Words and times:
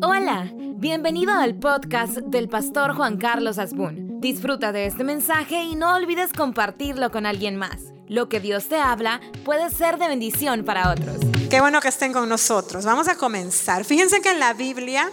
Hola, 0.00 0.52
bienvenido 0.54 1.32
al 1.32 1.56
podcast 1.56 2.18
del 2.18 2.48
pastor 2.48 2.94
Juan 2.94 3.16
Carlos 3.16 3.58
Asbun. 3.58 4.20
Disfruta 4.20 4.70
de 4.70 4.86
este 4.86 5.02
mensaje 5.02 5.62
y 5.64 5.74
no 5.74 5.94
olvides 5.94 6.32
compartirlo 6.32 7.10
con 7.10 7.26
alguien 7.26 7.56
más. 7.56 7.76
Lo 8.06 8.28
que 8.28 8.38
Dios 8.38 8.68
te 8.68 8.76
habla 8.76 9.20
puede 9.44 9.70
ser 9.70 9.98
de 9.98 10.06
bendición 10.06 10.64
para 10.64 10.92
otros. 10.92 11.16
Qué 11.50 11.60
bueno 11.60 11.80
que 11.80 11.88
estén 11.88 12.12
con 12.12 12.28
nosotros. 12.28 12.84
Vamos 12.84 13.08
a 13.08 13.16
comenzar. 13.16 13.84
Fíjense 13.84 14.20
que 14.20 14.30
en 14.30 14.38
la 14.38 14.54
Biblia 14.54 15.10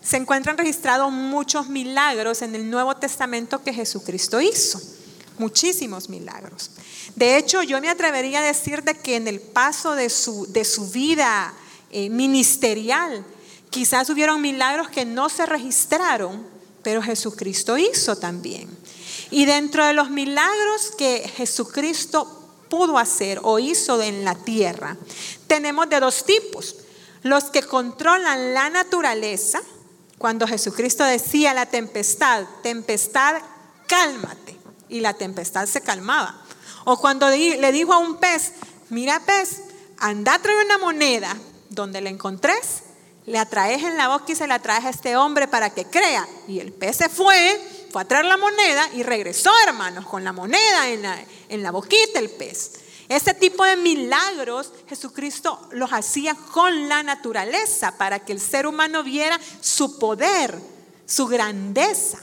se 0.00 0.16
encuentran 0.16 0.58
registrados 0.58 1.12
muchos 1.12 1.68
milagros 1.68 2.42
en 2.42 2.56
el 2.56 2.68
Nuevo 2.68 2.96
Testamento 2.96 3.62
que 3.62 3.72
Jesucristo 3.72 4.40
hizo. 4.40 4.80
Muchísimos 5.38 6.08
milagros. 6.08 6.72
De 7.14 7.36
hecho, 7.36 7.62
yo 7.62 7.80
me 7.80 7.88
atrevería 7.88 8.40
a 8.40 8.42
decir 8.42 8.82
de 8.82 8.94
que 8.94 9.14
en 9.14 9.28
el 9.28 9.38
paso 9.38 9.94
de 9.94 10.10
su, 10.10 10.50
de 10.52 10.64
su 10.64 10.90
vida 10.90 11.54
eh, 11.90 12.10
ministerial, 12.10 13.24
quizás 13.70 14.10
hubieron 14.10 14.40
milagros 14.40 14.88
que 14.88 15.04
no 15.04 15.28
se 15.28 15.46
registraron, 15.46 16.46
pero 16.82 17.02
Jesucristo 17.02 17.76
hizo 17.78 18.16
también. 18.16 18.68
Y 19.30 19.44
dentro 19.44 19.84
de 19.84 19.92
los 19.92 20.10
milagros 20.10 20.92
que 20.96 21.30
Jesucristo 21.36 22.26
pudo 22.70 22.98
hacer 22.98 23.40
o 23.42 23.58
hizo 23.58 24.00
en 24.02 24.24
la 24.24 24.34
tierra, 24.34 24.96
tenemos 25.46 25.88
de 25.88 26.00
dos 26.00 26.24
tipos. 26.24 26.76
Los 27.22 27.44
que 27.44 27.62
controlan 27.62 28.54
la 28.54 28.70
naturaleza, 28.70 29.60
cuando 30.18 30.46
Jesucristo 30.46 31.04
decía 31.04 31.52
la 31.54 31.66
tempestad, 31.66 32.44
tempestad, 32.62 33.36
cálmate, 33.86 34.58
y 34.88 35.00
la 35.00 35.14
tempestad 35.14 35.66
se 35.66 35.80
calmaba. 35.80 36.42
O 36.84 36.98
cuando 36.98 37.28
le 37.28 37.72
dijo 37.72 37.92
a 37.92 37.98
un 37.98 38.16
pez, 38.16 38.52
mira 38.88 39.20
pez, 39.20 39.62
anda 39.98 40.34
a 40.34 40.38
traer 40.38 40.64
una 40.64 40.78
moneda, 40.78 41.36
donde 41.70 42.00
la 42.00 42.08
encontres, 42.08 42.82
le 43.28 43.38
atraes 43.38 43.82
en 43.82 43.96
la 43.96 44.08
boca 44.08 44.32
y 44.32 44.34
se 44.34 44.46
la 44.46 44.58
traes 44.58 44.86
a 44.86 44.90
este 44.90 45.16
hombre 45.16 45.48
para 45.48 45.70
que 45.70 45.84
crea. 45.84 46.26
Y 46.48 46.60
el 46.60 46.72
pez 46.72 46.96
se 46.96 47.08
fue, 47.08 47.60
fue 47.92 48.02
a 48.02 48.04
traer 48.06 48.24
la 48.24 48.38
moneda 48.38 48.88
y 48.94 49.02
regresó, 49.02 49.50
hermanos, 49.66 50.06
con 50.06 50.24
la 50.24 50.32
moneda 50.32 50.88
en 50.88 51.02
la, 51.02 51.22
en 51.48 51.62
la 51.62 51.70
boquita 51.70 52.18
el 52.18 52.30
pez. 52.30 52.72
Ese 53.08 53.34
tipo 53.34 53.64
de 53.64 53.76
milagros 53.76 54.72
Jesucristo 54.88 55.68
los 55.72 55.92
hacía 55.92 56.34
con 56.34 56.88
la 56.88 57.02
naturaleza 57.02 57.96
para 57.96 58.18
que 58.18 58.32
el 58.32 58.40
ser 58.40 58.66
humano 58.66 59.02
viera 59.02 59.38
su 59.60 59.98
poder, 59.98 60.58
su 61.06 61.26
grandeza. 61.26 62.18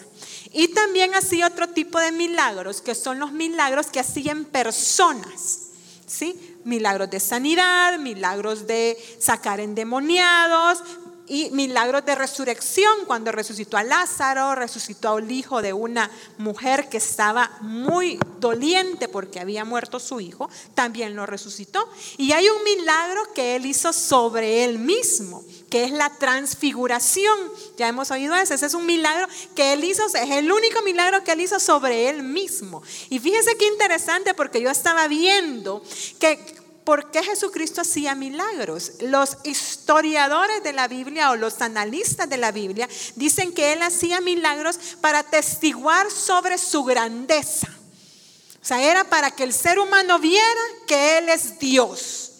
Y 0.52 0.70
también 0.70 1.14
hacía 1.14 1.48
otro 1.48 1.70
tipo 1.70 2.00
de 2.00 2.12
milagros, 2.12 2.82
que 2.82 2.96
son 2.96 3.20
los 3.20 3.32
milagros 3.32 3.88
que 3.88 4.00
hacían 4.00 4.46
personas. 4.46 5.60
¿Sí? 6.08 6.55
Milagros 6.66 7.10
de 7.10 7.20
sanidad, 7.20 7.98
milagros 8.00 8.68
de 8.68 8.98
sacar 9.20 9.60
endemoniados 9.60 10.84
y 11.28 11.50
milagros 11.52 12.06
de 12.06 12.16
resurrección 12.16 13.06
cuando 13.08 13.32
resucitó 13.32 13.78
a 13.78 13.84
Lázaro, 13.84 14.56
resucitó 14.56 15.18
al 15.18 15.32
hijo 15.32 15.62
de 15.62 15.74
una 15.74 16.12
mujer 16.38 16.90
que 16.90 16.98
estaba 16.98 17.52
muy 17.62 18.20
doliente 18.40 19.08
porque 19.08 19.40
había 19.40 19.66
muerto 19.66 20.00
su 20.00 20.20
hijo, 20.20 20.50
también 20.74 21.16
lo 21.16 21.26
resucitó. 21.26 21.90
Y 22.18 22.32
hay 22.32 22.48
un 22.50 22.64
milagro 22.64 23.22
que 23.34 23.56
él 23.56 23.66
hizo 23.66 23.92
sobre 23.92 24.64
él 24.64 24.78
mismo, 24.80 25.44
que 25.70 25.84
es 25.84 25.92
la 25.92 26.10
transfiguración. 26.10 27.38
Ya 27.78 27.88
hemos 27.88 28.12
oído 28.12 28.36
eso, 28.36 28.54
ese 28.54 28.68
es 28.68 28.74
un 28.74 28.86
milagro 28.86 29.28
que 29.56 29.74
él 29.74 29.84
hizo, 29.84 30.06
es 30.06 30.32
el 30.32 30.52
único 30.52 30.82
milagro 30.84 31.24
que 31.24 31.32
él 31.32 31.42
hizo 31.42 31.60
sobre 31.60 32.10
él 32.10 32.24
mismo. 32.24 32.84
Y 33.10 33.20
fíjese 33.20 33.58
qué 33.58 33.68
interesante 33.68 34.34
porque 34.34 34.62
yo 34.62 34.70
estaba 34.70 35.08
viendo 35.08 35.82
que 36.20 36.65
¿Por 36.86 37.10
qué 37.10 37.24
Jesucristo 37.24 37.82
hacía 37.82 38.14
milagros? 38.14 38.94
Los 39.02 39.38
historiadores 39.44 40.62
de 40.64 40.72
la 40.72 40.88
Biblia 40.88 41.32
o 41.32 41.36
los 41.36 41.62
analistas 41.62 42.30
de 42.30 42.38
la 42.38 42.52
Biblia 42.52 42.88
dicen 43.16 43.54
que 43.54 43.74
Él 43.74 43.82
hacía 43.82 44.22
milagros 44.22 44.78
para 45.02 45.24
testiguar 45.24 46.12
sobre 46.12 46.60
su 46.60 46.84
grandeza. 46.84 47.68
O 48.62 48.66
sea, 48.66 48.84
era 48.84 49.04
para 49.04 49.32
que 49.32 49.44
el 49.44 49.54
ser 49.54 49.80
humano 49.80 50.20
viera 50.20 50.62
que 50.88 51.18
Él 51.18 51.30
es 51.30 51.58
Dios. 51.58 52.34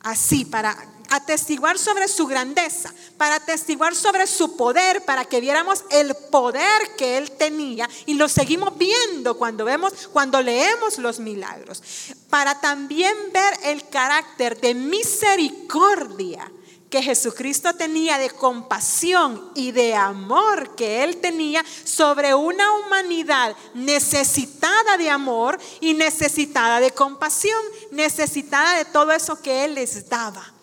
Así, 0.00 0.44
para 0.44 0.76
atestiguar 1.08 1.78
sobre 1.78 2.08
su 2.08 2.26
grandeza, 2.26 2.92
para 3.16 3.36
atestiguar 3.36 3.94
sobre 3.94 4.26
su 4.26 4.56
poder, 4.56 5.04
para 5.04 5.24
que 5.24 5.40
viéramos 5.40 5.84
el 5.90 6.14
poder 6.30 6.96
que 6.96 7.16
él 7.18 7.30
tenía 7.32 7.88
y 8.06 8.14
lo 8.14 8.28
seguimos 8.28 8.76
viendo 8.76 9.36
cuando 9.36 9.64
vemos 9.64 9.92
cuando 10.12 10.40
leemos 10.42 10.98
los 10.98 11.18
milagros, 11.18 11.82
para 12.30 12.60
también 12.60 13.14
ver 13.32 13.54
el 13.64 13.88
carácter 13.88 14.60
de 14.60 14.74
misericordia 14.74 16.50
que 16.90 17.02
Jesucristo 17.02 17.74
tenía 17.74 18.18
de 18.18 18.30
compasión 18.30 19.50
y 19.54 19.72
de 19.72 19.94
amor 19.94 20.74
que 20.74 21.04
Él 21.04 21.18
tenía 21.18 21.64
sobre 21.84 22.34
una 22.34 22.72
humanidad 22.72 23.54
necesitada 23.74 24.96
de 24.96 25.10
amor 25.10 25.58
y 25.80 25.94
necesitada 25.94 26.80
de 26.80 26.92
compasión, 26.92 27.60
necesitada 27.90 28.78
de 28.78 28.86
todo 28.86 29.12
eso 29.12 29.40
que 29.40 29.64
Él 29.64 29.74
les 29.74 30.08
daba. 30.08 30.54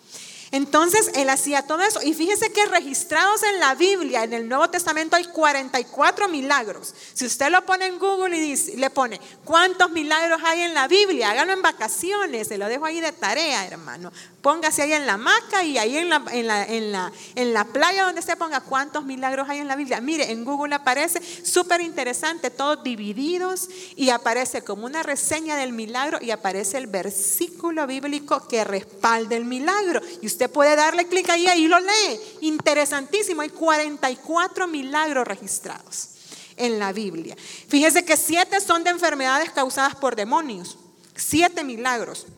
Entonces 0.50 1.10
él 1.14 1.28
hacía 1.28 1.62
todo 1.62 1.82
eso. 1.82 2.00
Y 2.02 2.14
fíjese 2.14 2.52
que 2.52 2.66
registrados 2.66 3.42
en 3.42 3.60
la 3.60 3.74
Biblia, 3.74 4.24
en 4.24 4.32
el 4.32 4.48
Nuevo 4.48 4.68
Testamento, 4.70 5.16
hay 5.16 5.24
44 5.24 6.28
milagros. 6.28 6.94
Si 7.14 7.26
usted 7.26 7.50
lo 7.50 7.64
pone 7.66 7.86
en 7.86 7.98
Google 7.98 8.36
y 8.36 8.76
le 8.76 8.90
pone 8.90 9.20
cuántos 9.44 9.90
milagros 9.90 10.40
hay 10.44 10.62
en 10.62 10.74
la 10.74 10.88
Biblia, 10.88 11.30
háganlo 11.30 11.52
en 11.52 11.62
vacaciones, 11.62 12.48
se 12.48 12.58
lo 12.58 12.66
dejo 12.66 12.84
ahí 12.84 13.00
de 13.00 13.12
tarea, 13.12 13.66
hermano. 13.66 14.12
Póngase 14.46 14.82
ahí 14.82 14.92
en 14.92 15.06
la 15.06 15.16
maca 15.16 15.64
y 15.64 15.76
ahí 15.76 15.96
en 15.96 16.08
la, 16.08 16.22
en 16.30 16.46
la, 16.46 16.64
en 16.64 16.92
la, 16.92 17.12
en 17.34 17.52
la 17.52 17.64
playa 17.64 18.04
donde 18.04 18.22
se 18.22 18.36
ponga 18.36 18.60
cuántos 18.60 19.04
milagros 19.04 19.48
hay 19.48 19.58
en 19.58 19.66
la 19.66 19.74
Biblia. 19.74 20.00
Mire, 20.00 20.30
en 20.30 20.44
Google 20.44 20.72
aparece 20.72 21.20
súper 21.44 21.80
interesante, 21.80 22.50
todos 22.50 22.84
divididos 22.84 23.68
y 23.96 24.10
aparece 24.10 24.62
como 24.62 24.86
una 24.86 25.02
reseña 25.02 25.56
del 25.56 25.72
milagro 25.72 26.18
y 26.22 26.30
aparece 26.30 26.78
el 26.78 26.86
versículo 26.86 27.88
bíblico 27.88 28.46
que 28.46 28.62
respalda 28.62 29.34
el 29.34 29.46
milagro. 29.46 30.00
Y 30.22 30.28
usted 30.28 30.48
puede 30.48 30.76
darle 30.76 31.08
clic 31.08 31.28
ahí, 31.28 31.48
ahí 31.48 31.66
lo 31.66 31.80
lee. 31.80 32.20
Interesantísimo, 32.42 33.42
hay 33.42 33.48
44 33.48 34.68
milagros 34.68 35.26
registrados 35.26 36.10
en 36.56 36.78
la 36.78 36.92
Biblia. 36.92 37.34
Fíjese 37.66 38.04
que 38.04 38.16
siete 38.16 38.60
son 38.60 38.84
de 38.84 38.90
enfermedades 38.90 39.50
causadas 39.50 39.96
por 39.96 40.14
demonios. 40.14 40.78
Siete 41.16 41.64
milagros. 41.64 42.28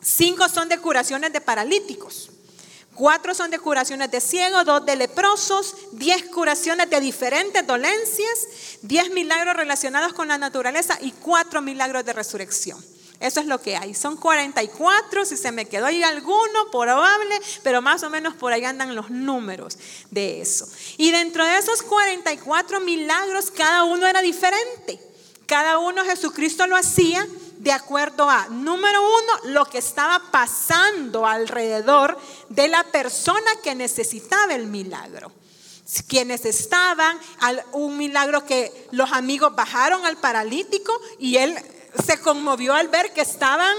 Cinco 0.00 0.48
son 0.48 0.68
de 0.68 0.78
curaciones 0.78 1.32
de 1.32 1.40
paralíticos. 1.40 2.30
Cuatro 2.94 3.32
son 3.32 3.50
de 3.50 3.60
curaciones 3.60 4.10
de 4.10 4.20
ciegos, 4.20 4.64
dos 4.64 4.84
de 4.84 4.96
leprosos, 4.96 5.74
diez 5.92 6.24
curaciones 6.24 6.90
de 6.90 7.00
diferentes 7.00 7.64
dolencias, 7.64 8.48
diez 8.82 9.10
milagros 9.10 9.54
relacionados 9.54 10.12
con 10.12 10.26
la 10.26 10.36
naturaleza 10.36 10.98
y 11.00 11.12
cuatro 11.12 11.62
milagros 11.62 12.04
de 12.04 12.12
resurrección. 12.12 12.84
Eso 13.20 13.40
es 13.40 13.46
lo 13.46 13.60
que 13.60 13.76
hay. 13.76 13.94
Son 13.94 14.16
44, 14.16 15.24
si 15.24 15.36
se 15.36 15.50
me 15.50 15.66
quedó 15.66 15.86
ahí 15.86 16.02
alguno, 16.02 16.70
probable, 16.70 17.40
pero 17.62 17.82
más 17.82 18.02
o 18.04 18.10
menos 18.10 18.34
por 18.34 18.52
ahí 18.52 18.64
andan 18.64 18.94
los 18.94 19.10
números 19.10 19.76
de 20.10 20.40
eso. 20.40 20.68
Y 20.96 21.10
dentro 21.10 21.44
de 21.44 21.58
esos 21.58 21.82
44 21.82 22.80
milagros, 22.80 23.50
cada 23.50 23.84
uno 23.84 24.06
era 24.06 24.22
diferente. 24.22 25.00
Cada 25.46 25.78
uno 25.78 26.04
Jesucristo 26.04 26.66
lo 26.66 26.76
hacía 26.76 27.26
de 27.58 27.72
acuerdo 27.72 28.28
a, 28.30 28.48
número 28.48 29.00
uno, 29.02 29.52
lo 29.52 29.64
que 29.64 29.78
estaba 29.78 30.20
pasando 30.30 31.26
alrededor 31.26 32.18
de 32.48 32.68
la 32.68 32.84
persona 32.84 33.50
que 33.62 33.74
necesitaba 33.74 34.54
el 34.54 34.66
milagro. 34.66 35.32
Quienes 36.06 36.44
estaban, 36.44 37.18
un 37.72 37.96
milagro 37.96 38.44
que 38.44 38.88
los 38.92 39.10
amigos 39.12 39.54
bajaron 39.56 40.04
al 40.06 40.18
paralítico 40.18 40.92
y 41.18 41.36
él 41.36 41.58
se 42.06 42.20
conmovió 42.20 42.74
al 42.74 42.88
ver 42.88 43.12
que 43.12 43.22
estaban, 43.22 43.74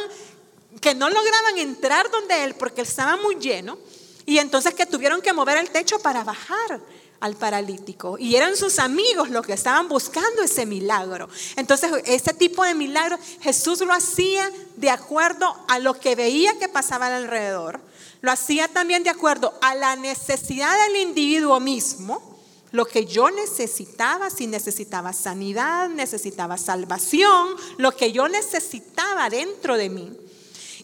que 0.81 0.95
no 0.95 1.09
lograban 1.09 1.57
entrar 1.57 2.09
donde 2.09 2.43
él 2.43 2.55
porque 2.55 2.81
él 2.81 2.87
estaba 2.87 3.15
muy 3.17 3.35
lleno 3.35 3.77
y 4.25 4.39
entonces 4.39 4.73
que 4.73 4.85
tuvieron 4.85 5.21
que 5.21 5.33
mover 5.33 5.57
el 5.57 5.69
techo 5.69 5.99
para 5.99 6.23
bajar 6.23 6.81
al 7.19 7.35
paralítico. 7.35 8.17
Y 8.17 8.35
eran 8.35 8.55
sus 8.55 8.79
amigos 8.79 9.29
los 9.29 9.45
que 9.45 9.53
estaban 9.53 9.87
buscando 9.87 10.41
ese 10.41 10.65
milagro. 10.65 11.29
Entonces, 11.55 11.91
ese 12.05 12.33
tipo 12.33 12.63
de 12.63 12.73
milagro 12.73 13.17
Jesús 13.41 13.81
lo 13.81 13.93
hacía 13.93 14.49
de 14.75 14.89
acuerdo 14.89 15.55
a 15.67 15.79
lo 15.79 15.99
que 15.99 16.15
veía 16.15 16.57
que 16.59 16.69
pasaba 16.69 17.15
alrededor. 17.15 17.79
Lo 18.21 18.31
hacía 18.31 18.67
también 18.67 19.03
de 19.03 19.09
acuerdo 19.09 19.53
a 19.61 19.75
la 19.75 19.95
necesidad 19.95 20.75
del 20.87 21.01
individuo 21.01 21.59
mismo. 21.59 22.37
Lo 22.71 22.85
que 22.85 23.05
yo 23.05 23.31
necesitaba, 23.31 24.29
si 24.29 24.45
necesitaba 24.45 25.11
sanidad, 25.13 25.89
necesitaba 25.89 26.57
salvación, 26.57 27.55
lo 27.77 27.95
que 27.95 28.11
yo 28.11 28.27
necesitaba 28.27 29.29
dentro 29.29 29.75
de 29.75 29.89
mí. 29.89 30.15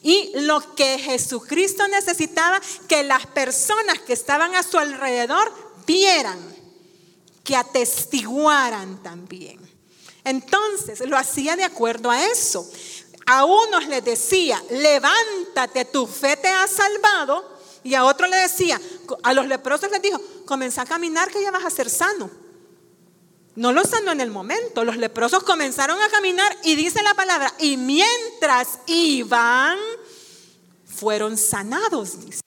Y 0.01 0.31
lo 0.35 0.75
que 0.75 0.99
Jesucristo 0.99 1.87
necesitaba, 1.87 2.61
que 2.87 3.03
las 3.03 3.25
personas 3.27 3.99
que 3.99 4.13
estaban 4.13 4.55
a 4.55 4.63
su 4.63 4.77
alrededor 4.77 5.51
vieran, 5.85 6.39
que 7.43 7.55
atestiguaran 7.55 9.01
también. 9.03 9.59
Entonces 10.23 10.99
lo 11.07 11.17
hacía 11.17 11.55
de 11.55 11.63
acuerdo 11.63 12.09
a 12.09 12.25
eso. 12.25 12.69
A 13.27 13.45
unos 13.45 13.87
les 13.87 14.03
decía, 14.03 14.61
levántate, 14.69 15.85
tu 15.85 16.07
fe 16.07 16.37
te 16.37 16.49
ha 16.49 16.67
salvado. 16.67 17.55
Y 17.83 17.93
a 17.93 18.03
otro 18.03 18.27
le 18.27 18.37
decía, 18.37 18.81
a 19.23 19.33
los 19.33 19.47
leprosos 19.47 19.91
les 19.91 20.01
dijo, 20.01 20.19
comenzá 20.45 20.81
a 20.81 20.85
caminar 20.85 21.31
que 21.31 21.41
ya 21.41 21.51
vas 21.51 21.65
a 21.65 21.69
ser 21.69 21.89
sano. 21.89 22.29
No 23.55 23.71
lo 23.71 23.83
sanó 23.85 24.11
en 24.11 24.21
el 24.21 24.31
momento. 24.31 24.83
Los 24.83 24.97
leprosos 24.97 25.43
comenzaron 25.43 26.01
a 26.01 26.09
caminar 26.09 26.55
y 26.63 26.75
dice 26.75 27.01
la 27.03 27.13
palabra, 27.13 27.53
y 27.59 27.77
mientras 27.77 28.79
iban, 28.87 29.77
fueron 30.85 31.37
sanados, 31.37 32.25
dice. 32.25 32.41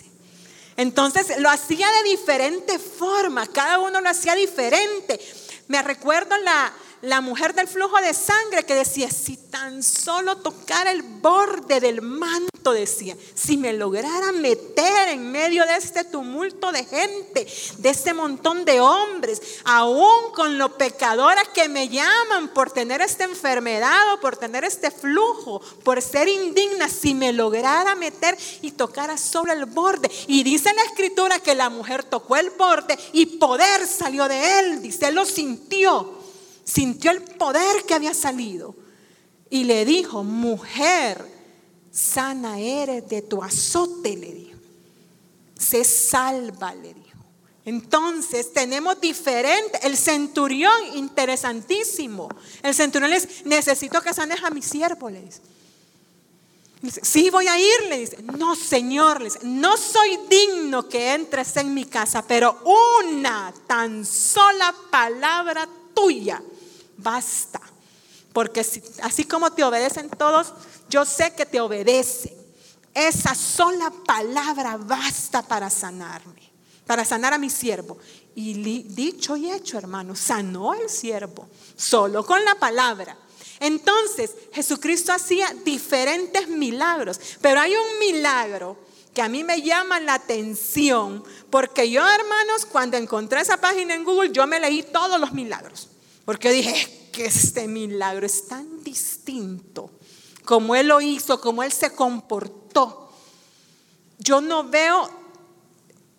Entonces 0.79 1.41
lo 1.41 1.51
hacía 1.51 1.89
de 1.91 2.11
diferente 2.11 2.79
forma, 2.79 3.49
cada 3.49 3.81
uno 3.81 4.01
lo 4.01 4.09
hacía 4.09 4.37
diferente. 4.37 5.21
Me 5.67 5.83
recuerdo 5.83 6.37
la, 6.39 6.73
la 7.03 7.21
mujer 7.21 7.55
del 7.55 7.69
flujo 7.69 7.97
de 8.01 8.13
sangre 8.13 8.65
que 8.65 8.75
decía, 8.75 9.11
si 9.11 9.37
tan 9.37 9.83
solo 9.83 10.39
tocara 10.39 10.91
el 10.91 11.03
borde 11.03 11.81
del 11.81 12.03
manto, 12.03 12.73
decía, 12.73 13.17
si 13.35 13.57
me 13.57 13.73
lograra 13.73 14.33
meter 14.33 15.09
en 15.09 15.31
medio 15.31 15.65
de 15.65 15.77
este 15.77 16.05
tumulto 16.05 16.73
de 16.73 16.85
gente, 16.85 17.47
de 17.79 17.89
este 17.89 18.13
montón 18.13 18.65
de 18.65 18.81
hombres, 18.81 19.41
aún 19.65 20.33
con 20.35 20.59
lo 20.59 20.77
pecadora 20.77 21.43
que 21.55 21.69
me 21.69 21.89
llaman 21.89 22.49
por 22.49 22.71
tener 22.71 23.01
esta 23.01 23.25
enfermedad 23.25 24.15
o 24.15 24.21
por 24.21 24.37
tener 24.37 24.65
este 24.65 24.91
flujo, 24.91 25.61
por 25.85 26.03
ser 26.03 26.29
indigna, 26.29 26.89
si 26.89 27.15
me 27.15 27.33
lograra 27.33 27.95
meter 27.95 28.37
y 28.61 28.73
tocara 28.73 29.17
sobre 29.17 29.53
el 29.53 29.67
borde. 29.67 30.11
Y 30.27 30.43
dice 30.43 30.73
la 30.75 30.83
escritura 30.83 31.39
que 31.39 31.55
la 31.55 31.71
mujer 31.71 32.05
tocó 32.05 32.37
el 32.37 32.51
borde 32.51 32.99
y 33.13 33.27
poder 33.39 33.87
salió 33.87 34.29
de 34.29 34.59
él, 34.59 34.83
dice, 34.83 35.09
él 35.09 35.15
lo 35.15 35.25
sintió 35.25 36.18
sintió 36.69 37.11
el 37.11 37.23
poder 37.23 37.85
que 37.87 37.95
había 37.95 38.13
salido 38.13 38.75
y 39.49 39.65
le 39.65 39.87
dijo, 39.87 40.23
mujer, 40.23 41.25
sana 41.91 42.61
eres 42.61 43.09
de 43.09 43.23
tu 43.23 43.43
azote, 43.43 44.17
le 44.17 44.35
dijo. 44.35 44.59
Se 45.59 45.83
salva, 45.83 46.75
le 46.75 46.93
dijo. 46.93 47.09
Entonces 47.65 48.53
tenemos 48.53 49.01
diferente, 49.01 49.79
el 49.83 49.97
centurión, 49.97 50.75
interesantísimo. 50.95 52.29
El 52.63 52.75
centurión 52.75 53.11
le 53.11 53.21
dice, 53.21 53.43
necesito 53.47 54.03
que 54.03 54.13
sanes 54.13 54.43
a 54.45 54.51
mi 54.51 54.61
siervo, 54.61 55.09
le 55.09 55.23
dice. 55.23 55.41
Dice, 56.83 57.01
sí 57.03 57.31
voy 57.31 57.49
a 57.49 57.59
ir, 57.59 57.89
le 57.89 57.99
dice. 57.99 58.23
No, 58.23 58.55
Señor, 58.55 59.21
le 59.21 59.25
dice, 59.25 59.41
no 59.43 59.77
soy 59.79 60.19
digno 60.29 60.87
que 60.87 61.15
entres 61.15 61.57
en 61.57 61.73
mi 61.73 61.87
casa, 61.87 62.23
pero 62.27 62.59
una 63.11 63.55
tan 63.67 64.05
sola 64.05 64.75
palabra 64.91 65.67
tuya 65.95 66.43
basta. 66.99 67.61
Porque 68.33 68.61
así 69.03 69.25
como 69.25 69.51
te 69.53 69.65
obedecen 69.65 70.11
todos, 70.11 70.53
yo 70.89 71.05
sé 71.05 71.35
que 71.35 71.47
te 71.47 71.61
obedecen. 71.61 72.37
Esa 72.95 73.35
sola 73.35 73.93
palabra 74.07 74.77
basta 74.77 75.43
para 75.43 75.71
sanarme, 75.71 76.53
para 76.87 77.05
sanar 77.05 77.33
a 77.33 77.39
mi 77.39 77.51
siervo. 77.51 77.99
Y 78.35 78.83
dicho 78.85 79.37
y 79.37 79.51
hecho, 79.51 79.79
hermano, 79.79 80.15
sanó 80.15 80.75
el 80.75 80.89
siervo, 80.89 81.49
solo 81.77 82.25
con 82.25 82.45
la 82.45 82.55
palabra. 82.55 83.17
Entonces, 83.61 84.35
Jesucristo 84.53 85.13
hacía 85.13 85.53
diferentes 85.65 86.49
milagros, 86.49 87.21
pero 87.41 87.61
hay 87.61 87.75
un 87.75 87.99
milagro 87.99 88.77
que 89.13 89.23
a 89.23 89.29
mí 89.29 89.43
me 89.43 89.63
llama 89.63 89.99
la 89.99 90.15
atención, 90.15 91.25
porque 91.51 91.91
yo, 91.91 92.09
hermanos, 92.09 92.67
cuando 92.67 92.97
encontré 92.97 93.41
esa 93.41 93.57
página 93.57 93.95
en 93.95 94.05
Google, 94.05 94.31
yo 94.31 94.47
me 94.47 94.61
leí 94.61 94.85
todos 94.85 95.19
los 95.19 95.33
milagros. 95.33 95.89
Porque 96.29 96.53
dije 96.53 97.09
que 97.11 97.25
este 97.25 97.67
milagro 97.67 98.27
es 98.27 98.49
tan 98.49 98.85
distinto, 98.85 99.91
como 100.45 100.77
Él 100.77 100.89
lo 100.89 101.01
hizo, 101.01 101.41
como 101.41 101.63
Él 101.63 101.73
se 101.73 101.95
comportó. 101.95 103.11
Yo 104.19 104.43
no 104.43 104.65
veo 104.65 105.09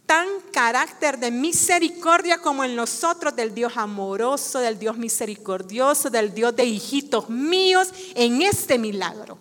tan 0.08 0.28
carácter 0.52 1.20
de 1.20 1.30
misericordia 1.30 2.40
como 2.40 2.64
en 2.64 2.76
nosotros 2.76 3.36
del 3.36 3.54
Dios 3.54 3.74
amoroso, 3.76 4.58
del 4.58 4.80
Dios 4.80 4.98
misericordioso, 4.98 6.10
del 6.10 6.34
Dios 6.34 6.56
de 6.56 6.66
hijitos 6.66 7.30
míos 7.30 7.90
en 8.16 8.42
este 8.42 8.80
milagro. 8.80 9.38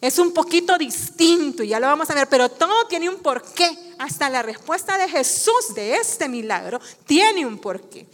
Es 0.00 0.18
un 0.18 0.32
poquito 0.32 0.78
distinto 0.78 1.62
y 1.62 1.68
ya 1.68 1.78
lo 1.78 1.88
vamos 1.88 2.08
a 2.08 2.14
ver, 2.14 2.26
pero 2.26 2.48
todo 2.48 2.86
tiene 2.86 3.10
un 3.10 3.16
porqué. 3.16 3.94
Hasta 3.98 4.30
la 4.30 4.40
respuesta 4.40 4.96
de 4.96 5.10
Jesús 5.10 5.74
de 5.74 5.96
este 5.96 6.26
milagro 6.26 6.80
tiene 7.04 7.44
un 7.44 7.58
porqué. 7.58 8.06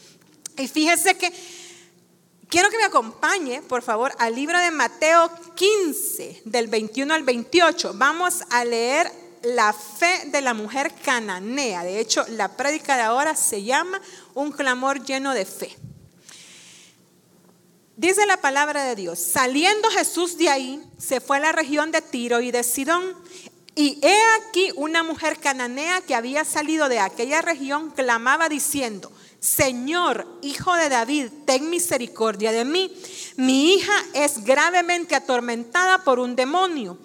Y 0.58 0.66
fíjese 0.66 1.16
que 1.16 1.32
Quiero 2.52 2.68
que 2.68 2.76
me 2.76 2.84
acompañe, 2.84 3.62
por 3.62 3.80
favor, 3.80 4.12
al 4.18 4.34
libro 4.34 4.58
de 4.58 4.70
Mateo 4.70 5.30
15, 5.54 6.42
del 6.44 6.66
21 6.66 7.14
al 7.14 7.22
28. 7.22 7.94
Vamos 7.94 8.42
a 8.50 8.62
leer 8.66 9.10
la 9.42 9.72
fe 9.72 10.24
de 10.26 10.42
la 10.42 10.52
mujer 10.52 10.92
cananea. 11.02 11.82
De 11.82 11.98
hecho, 11.98 12.26
la 12.28 12.54
prédica 12.54 12.96
de 12.96 13.04
ahora 13.04 13.36
se 13.36 13.62
llama 13.62 14.02
Un 14.34 14.52
clamor 14.52 15.02
lleno 15.02 15.32
de 15.32 15.46
fe. 15.46 15.74
Dice 17.96 18.26
la 18.26 18.36
palabra 18.36 18.84
de 18.84 18.96
Dios, 18.96 19.18
saliendo 19.18 19.88
Jesús 19.88 20.36
de 20.36 20.50
ahí, 20.50 20.82
se 20.98 21.22
fue 21.22 21.38
a 21.38 21.40
la 21.40 21.52
región 21.52 21.90
de 21.90 22.02
Tiro 22.02 22.42
y 22.42 22.50
de 22.50 22.64
Sidón. 22.64 23.16
Y 23.74 23.98
he 24.02 24.18
aquí 24.42 24.72
una 24.76 25.02
mujer 25.02 25.38
cananea 25.38 26.02
que 26.02 26.14
había 26.14 26.44
salido 26.44 26.90
de 26.90 26.98
aquella 26.98 27.40
región, 27.40 27.92
clamaba 27.92 28.50
diciendo, 28.50 29.10
Señor, 29.42 30.38
hijo 30.40 30.72
de 30.76 30.88
David, 30.88 31.26
ten 31.44 31.68
misericordia 31.68 32.52
de 32.52 32.64
mí. 32.64 32.94
Mi 33.34 33.74
hija 33.74 33.92
es 34.14 34.44
gravemente 34.44 35.16
atormentada 35.16 36.04
por 36.04 36.20
un 36.20 36.36
demonio. 36.36 36.96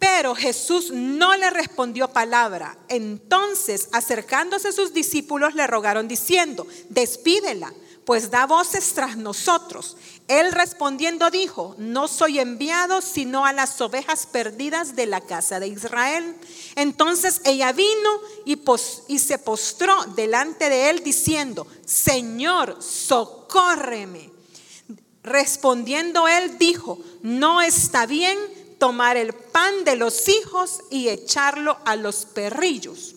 Pero 0.00 0.34
Jesús 0.34 0.90
no 0.90 1.36
le 1.36 1.48
respondió 1.50 2.08
palabra. 2.08 2.76
Entonces, 2.88 3.88
acercándose 3.92 4.72
sus 4.72 4.92
discípulos, 4.92 5.54
le 5.54 5.68
rogaron 5.68 6.08
diciendo, 6.08 6.66
despídela 6.88 7.72
pues 8.04 8.30
da 8.30 8.46
voces 8.46 8.92
tras 8.94 9.16
nosotros. 9.16 9.96
Él 10.40 10.52
respondiendo 10.52 11.30
dijo, 11.30 11.74
no 11.76 12.08
soy 12.08 12.38
enviado 12.38 13.02
sino 13.02 13.44
a 13.44 13.52
las 13.52 13.78
ovejas 13.82 14.24
perdidas 14.24 14.96
de 14.96 15.04
la 15.04 15.20
casa 15.20 15.60
de 15.60 15.68
Israel. 15.68 16.36
Entonces 16.74 17.42
ella 17.44 17.72
vino 17.72 18.10
y, 18.46 19.18
se 19.18 19.36
postró 19.36 19.94
delante 20.16 20.70
de 20.70 20.88
él 20.88 21.02
diciendo, 21.04 21.66
Señor, 21.84 22.78
socórreme. 22.82 24.30
Respondiendo 25.22 26.26
él 26.26 26.56
dijo, 26.56 26.98
no 27.20 27.60
está 27.60 28.06
bien 28.06 28.38
tomar 28.78 29.18
el 29.18 29.34
pan 29.34 29.84
de 29.84 29.96
los 29.96 30.28
hijos 30.28 30.80
y 30.90 31.08
echarlo 31.10 31.76
a 31.84 31.94
los 31.94 32.24
perrillos. 32.24 33.16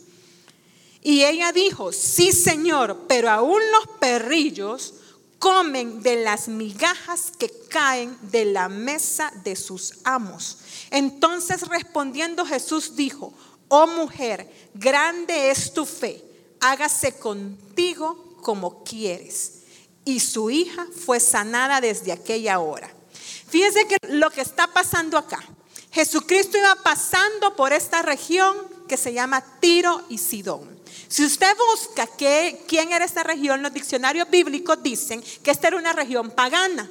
Y 1.02 1.24
ella 1.24 1.54
dijo, 1.54 1.94
sí 1.94 2.34
Señor, 2.34 3.06
pero 3.08 3.30
aún 3.30 3.62
los 3.72 3.96
perrillos 4.00 4.96
comen 5.40 6.02
de 6.02 6.24
las 6.24 6.48
migajas 6.48 7.32
que 7.38 7.52
caen 7.70 8.18
de 8.32 8.46
la 8.46 8.70
mesa 8.70 9.32
de 9.44 9.56
sus 9.56 10.00
amos. 10.04 10.60
Entonces 10.92 11.68
respondiendo 11.68 12.46
Jesús 12.46 12.96
dijo, 12.96 13.34
oh 13.68 13.88
mujer, 13.88 14.52
grande 14.74 15.52
es 15.52 15.74
tu 15.74 15.86
fe, 15.86 16.24
hágase 16.62 17.18
contigo 17.18 18.36
como 18.42 18.84
quieres. 18.84 19.64
Y 20.06 20.20
su 20.20 20.52
hija 20.52 20.88
fue 21.06 21.20
sanada 21.20 21.82
desde 21.82 22.12
aquella 22.12 22.60
hora. 22.60 22.92
Fíjense 23.48 23.88
que 23.88 23.98
lo 24.10 24.30
que 24.30 24.42
está 24.42 24.68
pasando 24.68 25.18
acá, 25.18 25.44
Jesucristo 25.92 26.58
iba 26.58 26.76
pasando 26.84 27.56
por 27.56 27.74
esta 27.74 28.02
región 28.02 28.56
que 28.88 28.98
se 28.98 29.14
llama 29.14 29.44
Tiro 29.60 30.04
y 30.10 30.18
Sidón. 30.18 30.75
Si 31.08 31.24
usted 31.24 31.56
busca 31.72 32.08
quién 32.68 32.92
era 32.92 33.06
esta 33.06 33.24
región, 33.24 33.62
los 33.62 33.74
diccionarios 33.74 34.30
bíblicos 34.30 34.82
dicen 34.82 35.24
que 35.44 35.52
esta 35.52 35.68
era 35.68 35.78
una 35.78 35.94
región 35.94 36.32
pagana. 36.32 36.90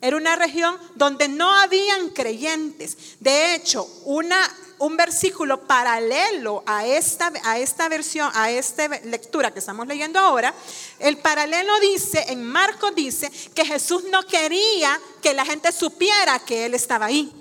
Era 0.00 0.16
una 0.16 0.36
región 0.36 0.76
donde 0.94 1.28
no 1.28 1.50
habían 1.50 2.10
creyentes. 2.10 3.16
De 3.18 3.54
hecho, 3.54 3.88
una, 4.04 4.38
un 4.78 4.96
versículo 4.96 5.66
paralelo 5.66 6.62
a 6.66 6.86
esta, 6.86 7.32
a 7.44 7.58
esta 7.58 7.88
versión, 7.88 8.30
a 8.34 8.50
esta 8.50 8.88
lectura 9.04 9.52
que 9.52 9.60
estamos 9.60 9.86
leyendo 9.86 10.18
ahora, 10.18 10.54
el 10.98 11.16
paralelo 11.18 11.72
dice, 11.80 12.26
en 12.28 12.44
Marcos 12.44 12.94
dice, 12.94 13.30
que 13.54 13.64
Jesús 13.64 14.04
no 14.10 14.22
quería 14.24 15.00
que 15.22 15.32
la 15.32 15.46
gente 15.46 15.72
supiera 15.72 16.38
que 16.40 16.66
Él 16.66 16.74
estaba 16.74 17.06
ahí. 17.06 17.32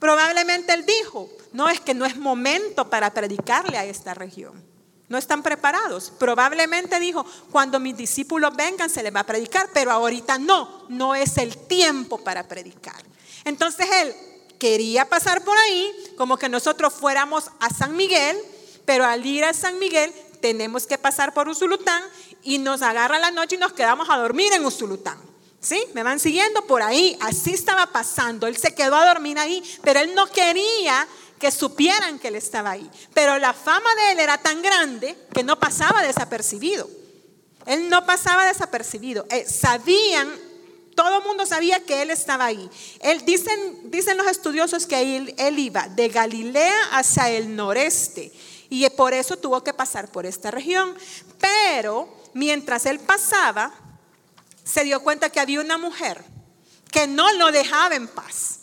Probablemente 0.00 0.74
Él 0.74 0.84
dijo, 0.84 1.30
no 1.52 1.68
es 1.68 1.80
que 1.80 1.94
no 1.94 2.04
es 2.04 2.16
momento 2.16 2.90
para 2.90 3.14
predicarle 3.14 3.78
a 3.78 3.84
esta 3.84 4.14
región. 4.14 4.75
No 5.08 5.18
están 5.18 5.42
preparados. 5.42 6.12
Probablemente 6.18 6.98
dijo, 6.98 7.24
cuando 7.52 7.78
mis 7.78 7.96
discípulos 7.96 8.56
vengan 8.56 8.90
se 8.90 9.02
les 9.02 9.14
va 9.14 9.20
a 9.20 9.26
predicar, 9.26 9.68
pero 9.72 9.92
ahorita 9.92 10.38
no, 10.38 10.86
no 10.88 11.14
es 11.14 11.38
el 11.38 11.56
tiempo 11.56 12.18
para 12.18 12.48
predicar. 12.48 13.04
Entonces 13.44 13.86
él 14.02 14.14
quería 14.58 15.08
pasar 15.08 15.44
por 15.44 15.56
ahí 15.56 15.92
como 16.16 16.36
que 16.36 16.48
nosotros 16.48 16.92
fuéramos 16.92 17.50
a 17.60 17.70
San 17.70 17.94
Miguel, 17.94 18.36
pero 18.84 19.04
al 19.04 19.24
ir 19.24 19.44
a 19.44 19.52
San 19.52 19.78
Miguel 19.78 20.12
tenemos 20.40 20.86
que 20.86 20.98
pasar 20.98 21.32
por 21.32 21.48
Usulután 21.48 22.02
y 22.42 22.58
nos 22.58 22.82
agarra 22.82 23.18
la 23.18 23.30
noche 23.30 23.56
y 23.56 23.58
nos 23.58 23.72
quedamos 23.72 24.08
a 24.10 24.16
dormir 24.16 24.52
en 24.52 24.64
Usulután. 24.64 25.18
¿Sí? 25.58 25.82
¿Me 25.94 26.04
van 26.04 26.20
siguiendo 26.20 26.64
por 26.66 26.82
ahí? 26.82 27.16
Así 27.20 27.52
estaba 27.52 27.86
pasando. 27.86 28.46
Él 28.46 28.56
se 28.56 28.74
quedó 28.74 28.94
a 28.94 29.06
dormir 29.06 29.38
ahí, 29.38 29.62
pero 29.82 29.98
él 29.98 30.14
no 30.14 30.26
quería 30.28 31.08
que 31.38 31.50
supieran 31.50 32.18
que 32.18 32.28
él 32.28 32.36
estaba 32.36 32.72
ahí. 32.72 32.90
Pero 33.14 33.38
la 33.38 33.52
fama 33.52 33.94
de 33.94 34.12
él 34.12 34.20
era 34.20 34.38
tan 34.38 34.62
grande 34.62 35.16
que 35.32 35.42
no 35.42 35.58
pasaba 35.58 36.02
desapercibido. 36.02 36.88
Él 37.66 37.88
no 37.88 38.06
pasaba 38.06 38.46
desapercibido. 38.46 39.26
Eh, 39.30 39.44
sabían, 39.44 40.32
todo 40.94 41.18
el 41.18 41.24
mundo 41.24 41.44
sabía 41.46 41.80
que 41.80 42.02
él 42.02 42.10
estaba 42.10 42.46
ahí. 42.46 42.70
Él, 43.00 43.24
dicen, 43.24 43.90
dicen 43.90 44.16
los 44.16 44.26
estudiosos 44.26 44.86
que 44.86 45.16
él, 45.16 45.34
él 45.36 45.58
iba 45.58 45.88
de 45.88 46.08
Galilea 46.08 46.76
hacia 46.92 47.28
el 47.30 47.54
noreste 47.54 48.32
y 48.68 48.88
por 48.90 49.14
eso 49.14 49.36
tuvo 49.36 49.62
que 49.62 49.74
pasar 49.74 50.10
por 50.10 50.26
esta 50.26 50.50
región. 50.50 50.94
Pero 51.38 52.08
mientras 52.34 52.86
él 52.86 53.00
pasaba, 53.00 53.72
se 54.64 54.84
dio 54.84 55.00
cuenta 55.00 55.30
que 55.30 55.40
había 55.40 55.60
una 55.60 55.78
mujer 55.78 56.24
que 56.90 57.06
no 57.06 57.32
lo 57.34 57.52
dejaba 57.52 57.94
en 57.94 58.08
paz. 58.08 58.55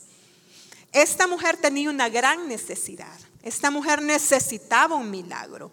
Esta 0.94 1.28
mujer 1.28 1.58
tenía 1.58 1.90
una 1.90 2.08
gran 2.08 2.48
necesidad. 2.48 3.20
Esta 3.42 3.72
mujer 3.72 4.02
necesitaba 4.02 4.96
un 4.96 5.10
milagro. 5.10 5.72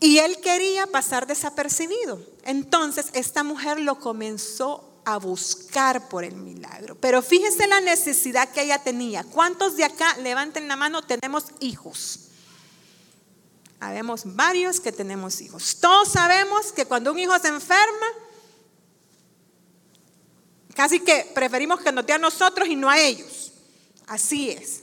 Y 0.00 0.18
él 0.18 0.40
quería 0.40 0.86
pasar 0.86 1.26
desapercibido. 1.26 2.24
Entonces 2.44 3.06
esta 3.14 3.42
mujer 3.42 3.80
lo 3.80 3.98
comenzó 3.98 4.86
a 5.04 5.18
buscar 5.18 6.08
por 6.08 6.24
el 6.24 6.36
milagro. 6.36 6.94
Pero 7.00 7.22
fíjese 7.22 7.66
la 7.66 7.80
necesidad 7.80 8.50
que 8.50 8.62
ella 8.62 8.82
tenía. 8.82 9.24
¿Cuántos 9.24 9.76
de 9.76 9.84
acá, 9.84 10.16
levanten 10.18 10.68
la 10.68 10.76
mano, 10.76 11.02
tenemos 11.02 11.46
hijos? 11.60 12.20
Habemos 13.80 14.22
varios 14.36 14.78
que 14.78 14.92
tenemos 14.92 15.40
hijos. 15.40 15.78
Todos 15.80 16.12
sabemos 16.12 16.70
que 16.72 16.84
cuando 16.84 17.12
un 17.12 17.18
hijo 17.18 17.38
se 17.38 17.48
enferma, 17.48 18.06
casi 20.74 21.00
que 21.00 21.30
preferimos 21.34 21.80
que 21.80 21.90
dé 21.90 22.12
a 22.12 22.18
nosotros 22.18 22.68
y 22.68 22.76
no 22.76 22.90
a 22.90 22.98
ellos. 22.98 23.39
Así 24.10 24.50
es. 24.50 24.82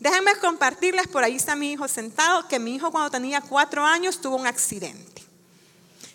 Déjenme 0.00 0.34
compartirles, 0.36 1.06
por 1.06 1.22
ahí 1.22 1.36
está 1.36 1.54
mi 1.54 1.72
hijo 1.72 1.86
sentado, 1.88 2.48
que 2.48 2.58
mi 2.58 2.74
hijo 2.74 2.90
cuando 2.90 3.10
tenía 3.10 3.42
cuatro 3.42 3.84
años 3.84 4.18
tuvo 4.18 4.36
un 4.36 4.46
accidente 4.46 5.22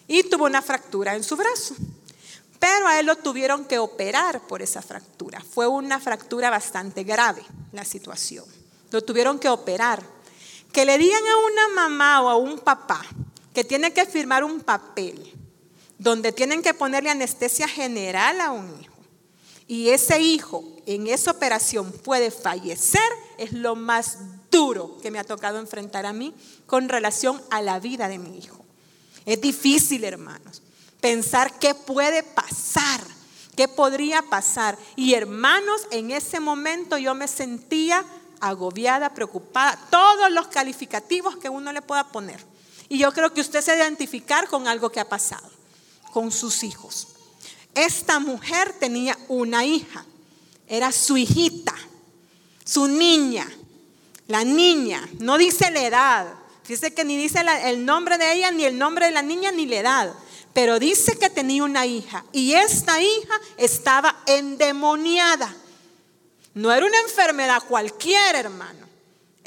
y 0.07 0.23
tuvo 0.23 0.45
una 0.45 0.63
fractura 0.63 1.15
en 1.15 1.23
su 1.23 1.35
brazo. 1.35 1.75
Pero 2.59 2.87
a 2.87 2.99
él 2.99 3.05
lo 3.05 3.15
tuvieron 3.15 3.63
que 3.65 3.77
operar 3.77 4.41
por 4.47 4.63
esa 4.63 4.81
fractura. 4.81 5.39
Fue 5.39 5.67
una 5.67 5.99
fractura 5.99 6.49
bastante 6.49 7.03
grave 7.03 7.43
la 7.73 7.85
situación. 7.85 8.45
Lo 8.89 9.03
tuvieron 9.03 9.37
que 9.37 9.49
operar. 9.49 10.01
Que 10.73 10.83
le 10.83 10.97
digan 10.97 11.21
a 11.27 11.37
una 11.37 11.67
mamá 11.75 12.23
o 12.23 12.29
a 12.29 12.37
un 12.37 12.57
papá 12.57 13.05
que 13.53 13.63
tiene 13.63 13.93
que 13.93 14.07
firmar 14.07 14.43
un 14.43 14.61
papel 14.61 15.31
donde 15.99 16.31
tienen 16.31 16.63
que 16.63 16.73
ponerle 16.73 17.11
anestesia 17.11 17.67
general 17.67 18.41
a 18.41 18.49
un 18.51 18.81
hijo 18.81 18.97
y 19.67 19.89
ese 19.89 20.19
hijo 20.21 20.76
en 20.87 21.07
esa 21.07 21.31
operación 21.31 21.91
puede 21.91 22.31
fallecer, 22.31 23.01
es 23.37 23.51
lo 23.51 23.75
más 23.75 24.19
duro 24.49 24.97
que 25.01 25.11
me 25.11 25.19
ha 25.19 25.25
tocado 25.25 25.59
enfrentar 25.59 26.05
a 26.05 26.13
mí 26.13 26.33
con 26.65 26.87
relación 26.87 27.41
a 27.51 27.61
la 27.61 27.79
vida 27.79 28.07
de 28.07 28.17
mi 28.17 28.37
hijo. 28.37 28.65
Es 29.25 29.41
difícil, 29.41 30.05
hermanos, 30.05 30.61
pensar 31.01 31.59
qué 31.59 31.75
puede 31.75 32.23
pasar, 32.23 33.01
qué 33.57 33.67
podría 33.67 34.21
pasar. 34.21 34.77
Y 34.95 35.13
hermanos, 35.13 35.81
en 35.91 36.11
ese 36.11 36.39
momento 36.39 36.97
yo 36.97 37.13
me 37.13 37.27
sentía 37.27 38.05
agobiada, 38.39 39.13
preocupada, 39.13 39.77
todos 39.89 40.31
los 40.31 40.47
calificativos 40.47 41.35
que 41.35 41.49
uno 41.49 41.73
le 41.73 41.81
pueda 41.81 42.07
poner. 42.13 42.41
Y 42.87 42.97
yo 42.97 43.11
creo 43.11 43.33
que 43.33 43.41
usted 43.41 43.61
se 43.61 43.75
identificar 43.75 44.47
con 44.47 44.69
algo 44.69 44.89
que 44.89 45.01
ha 45.01 45.09
pasado, 45.09 45.49
con 46.13 46.31
sus 46.31 46.63
hijos. 46.63 47.09
Esta 47.75 48.19
mujer 48.19 48.73
tenía 48.79 49.17
una 49.27 49.65
hija, 49.65 50.05
era 50.67 50.91
su 50.91 51.17
hijita, 51.17 51.73
su 52.63 52.87
niña, 52.87 53.47
la 54.27 54.43
niña, 54.43 55.07
no 55.19 55.37
dice 55.37 55.71
la 55.71 55.85
edad, 55.85 56.33
dice 56.67 56.93
que 56.93 57.05
ni 57.05 57.15
dice 57.17 57.41
el 57.63 57.85
nombre 57.85 58.17
de 58.17 58.33
ella, 58.33 58.51
ni 58.51 58.65
el 58.65 58.77
nombre 58.77 59.05
de 59.05 59.11
la 59.13 59.21
niña, 59.21 59.51
ni 59.51 59.65
la 59.65 59.77
edad, 59.77 60.13
pero 60.53 60.79
dice 60.79 61.17
que 61.17 61.29
tenía 61.29 61.63
una 61.63 61.85
hija 61.85 62.25
y 62.31 62.53
esta 62.53 63.01
hija 63.01 63.39
estaba 63.57 64.23
endemoniada. 64.25 65.55
No 66.53 66.73
era 66.73 66.85
una 66.85 66.99
enfermedad 67.01 67.61
cualquiera, 67.67 68.39
hermano. 68.39 68.86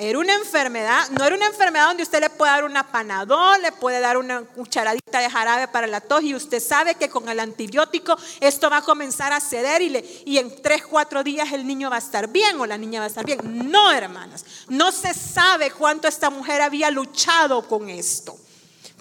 Era 0.02 0.19
una 0.19 0.33
enfermedad, 0.33 1.11
no 1.11 1.26
era 1.26 1.37
una 1.37 1.45
enfermedad 1.45 1.88
donde 1.88 2.04
usted 2.04 2.21
le 2.21 2.30
puede 2.30 2.50
dar 2.50 2.64
una 2.64 2.90
panadol, 2.90 3.61
le 3.61 3.71
puede 3.71 4.00
dar 4.00 4.16
una 4.16 4.40
cucharadita 4.40 5.19
de 5.19 5.28
jarabe 5.28 5.69
para 5.69 5.87
la 5.87 6.00
tos 6.00 6.23
y 6.23 6.35
usted 6.35 6.59
sabe 6.59 6.95
que 6.95 7.11
con 7.11 7.28
el 7.28 7.38
antibiótico 7.38 8.16
esto 8.40 8.71
va 8.71 8.78
a 8.78 8.83
comenzar 8.83 9.35
a 9.35 9.40
ceder 9.40 9.83
y, 9.83 10.23
y 10.25 10.38
en 10.38 10.62
tres, 10.62 10.87
cuatro 10.87 11.23
días 11.23 11.52
el 11.52 11.66
niño 11.66 11.90
va 11.90 11.97
a 11.97 11.99
estar 11.99 12.28
bien 12.28 12.59
o 12.59 12.64
la 12.64 12.78
niña 12.78 13.00
va 13.00 13.04
a 13.04 13.09
estar 13.09 13.26
bien. 13.26 13.40
No, 13.71 13.92
hermanas, 13.92 14.47
no 14.69 14.90
se 14.90 15.12
sabe 15.12 15.71
cuánto 15.71 16.09
esta 16.09 16.30
mujer 16.30 16.62
había 16.62 16.90
luchado 16.90 17.61
con 17.69 17.90
esto, 17.90 18.38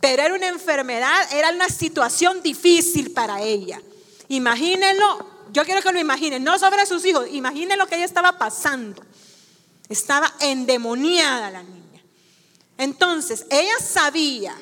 pero 0.01 0.23
era 0.23 0.33
una 0.33 0.49
enfermedad, 0.49 1.31
era 1.31 1.51
una 1.51 1.69
situación 1.69 2.41
difícil 2.41 3.13
para 3.13 3.41
ella. 3.41 3.81
Imagínenlo, 4.27 5.25
yo 5.53 5.63
quiero 5.63 5.81
que 5.81 5.93
lo 5.93 5.99
imaginen, 5.99 6.43
no 6.43 6.59
sobre 6.59 6.85
sus 6.85 7.05
hijos, 7.05 7.25
imaginen 7.31 7.79
lo 7.79 7.87
que 7.87 7.95
ella 7.95 8.03
estaba 8.03 8.37
pasando. 8.37 9.01
Estaba 9.89 10.31
endemoniada 10.39 11.49
la 11.49 11.63
niña. 11.63 12.01
Entonces, 12.77 13.45
ella 13.49 13.73
sabía 13.81 14.55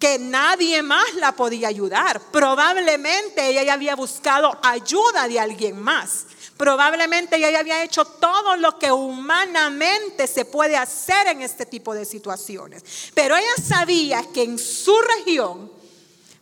que 0.00 0.18
nadie 0.18 0.82
más 0.82 1.14
la 1.16 1.32
podía 1.32 1.68
ayudar. 1.68 2.20
Probablemente 2.32 3.46
ella 3.46 3.62
ya 3.62 3.74
había 3.74 3.94
buscado 3.94 4.58
ayuda 4.62 5.28
de 5.28 5.38
alguien 5.38 5.78
más. 5.78 6.24
Probablemente 6.56 7.36
ella 7.36 7.50
ya 7.50 7.60
había 7.60 7.84
hecho 7.84 8.06
todo 8.06 8.56
lo 8.56 8.78
que 8.78 8.90
humanamente 8.90 10.26
se 10.26 10.46
puede 10.46 10.76
hacer 10.76 11.28
en 11.28 11.42
este 11.42 11.66
tipo 11.66 11.94
de 11.94 12.06
situaciones. 12.06 12.82
Pero 13.14 13.36
ella 13.36 13.62
sabía 13.62 14.24
que 14.32 14.42
en 14.42 14.58
su 14.58 14.96
región 15.18 15.70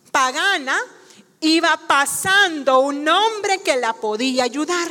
pagana 0.09 0.79
iba 1.41 1.77
pasando 1.85 2.79
un 2.79 3.07
hombre 3.07 3.59
que 3.59 3.75
la 3.75 3.93
podía 3.93 4.45
ayudar. 4.45 4.89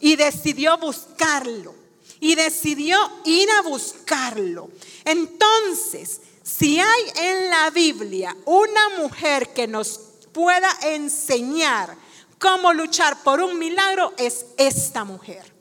Y 0.00 0.16
decidió 0.16 0.78
buscarlo 0.78 1.81
y 2.22 2.36
decidió 2.36 2.96
ir 3.24 3.50
a 3.50 3.62
buscarlo. 3.62 4.70
Entonces, 5.04 6.20
si 6.44 6.78
hay 6.78 7.02
en 7.16 7.50
la 7.50 7.68
Biblia 7.70 8.36
una 8.44 8.90
mujer 9.00 9.52
que 9.52 9.66
nos 9.66 9.98
pueda 10.30 10.70
enseñar 10.82 11.96
cómo 12.38 12.72
luchar 12.72 13.20
por 13.24 13.40
un 13.40 13.58
milagro, 13.58 14.14
es 14.18 14.46
esta 14.56 15.02
mujer. 15.02 15.52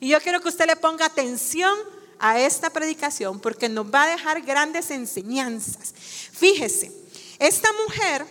Y 0.00 0.08
yo 0.08 0.20
quiero 0.22 0.40
que 0.40 0.48
usted 0.48 0.66
le 0.66 0.76
ponga 0.76 1.04
atención 1.04 1.78
a 2.18 2.40
esta 2.40 2.70
predicación 2.70 3.38
porque 3.38 3.68
nos 3.68 3.84
va 3.92 4.04
a 4.04 4.08
dejar 4.08 4.40
grandes 4.40 4.90
enseñanzas. 4.90 5.92
Fíjese, 6.32 6.92
esta 7.38 7.68
mujer 7.84 8.26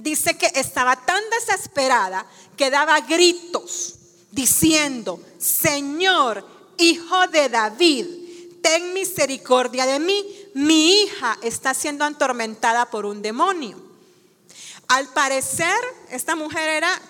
dice 0.00 0.36
que 0.36 0.50
estaba 0.56 0.96
tan 0.96 1.22
desesperada 1.30 2.26
que 2.56 2.70
daba 2.70 2.98
gritos 3.02 3.94
diciendo, 4.32 5.22
Señor, 5.38 6.53
hijo 6.78 7.26
de 7.28 7.48
David, 7.48 8.06
ten 8.62 8.94
misericordia 8.94 9.86
de 9.86 9.98
mí, 9.98 10.24
mi 10.54 11.02
hija 11.02 11.36
está 11.42 11.74
siendo 11.74 12.04
atormentada 12.04 12.86
por 12.86 13.06
un 13.06 13.22
demonio. 13.22 13.76
Al 14.88 15.08
parecer, 15.12 15.76
esta 16.10 16.36
mujer 16.36 16.68
era 16.68 17.00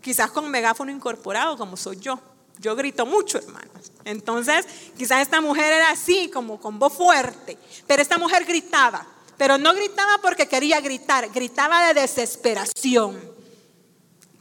quizás 0.00 0.30
con 0.30 0.50
megáfono 0.50 0.90
incorporado, 0.90 1.56
como 1.56 1.76
soy 1.76 1.98
yo. 1.98 2.20
Yo 2.58 2.76
grito 2.76 3.06
mucho, 3.06 3.38
hermanos. 3.38 3.92
Entonces, 4.04 4.66
quizás 4.96 5.22
esta 5.22 5.40
mujer 5.40 5.72
era 5.72 5.90
así, 5.90 6.30
como 6.32 6.60
con 6.60 6.78
voz 6.78 6.92
fuerte. 6.92 7.58
Pero 7.86 8.02
esta 8.02 8.18
mujer 8.18 8.44
gritaba. 8.44 9.06
Pero 9.36 9.58
no 9.58 9.74
gritaba 9.74 10.18
porque 10.22 10.46
quería 10.46 10.80
gritar, 10.80 11.28
gritaba 11.30 11.88
de 11.88 12.00
desesperación. 12.00 13.33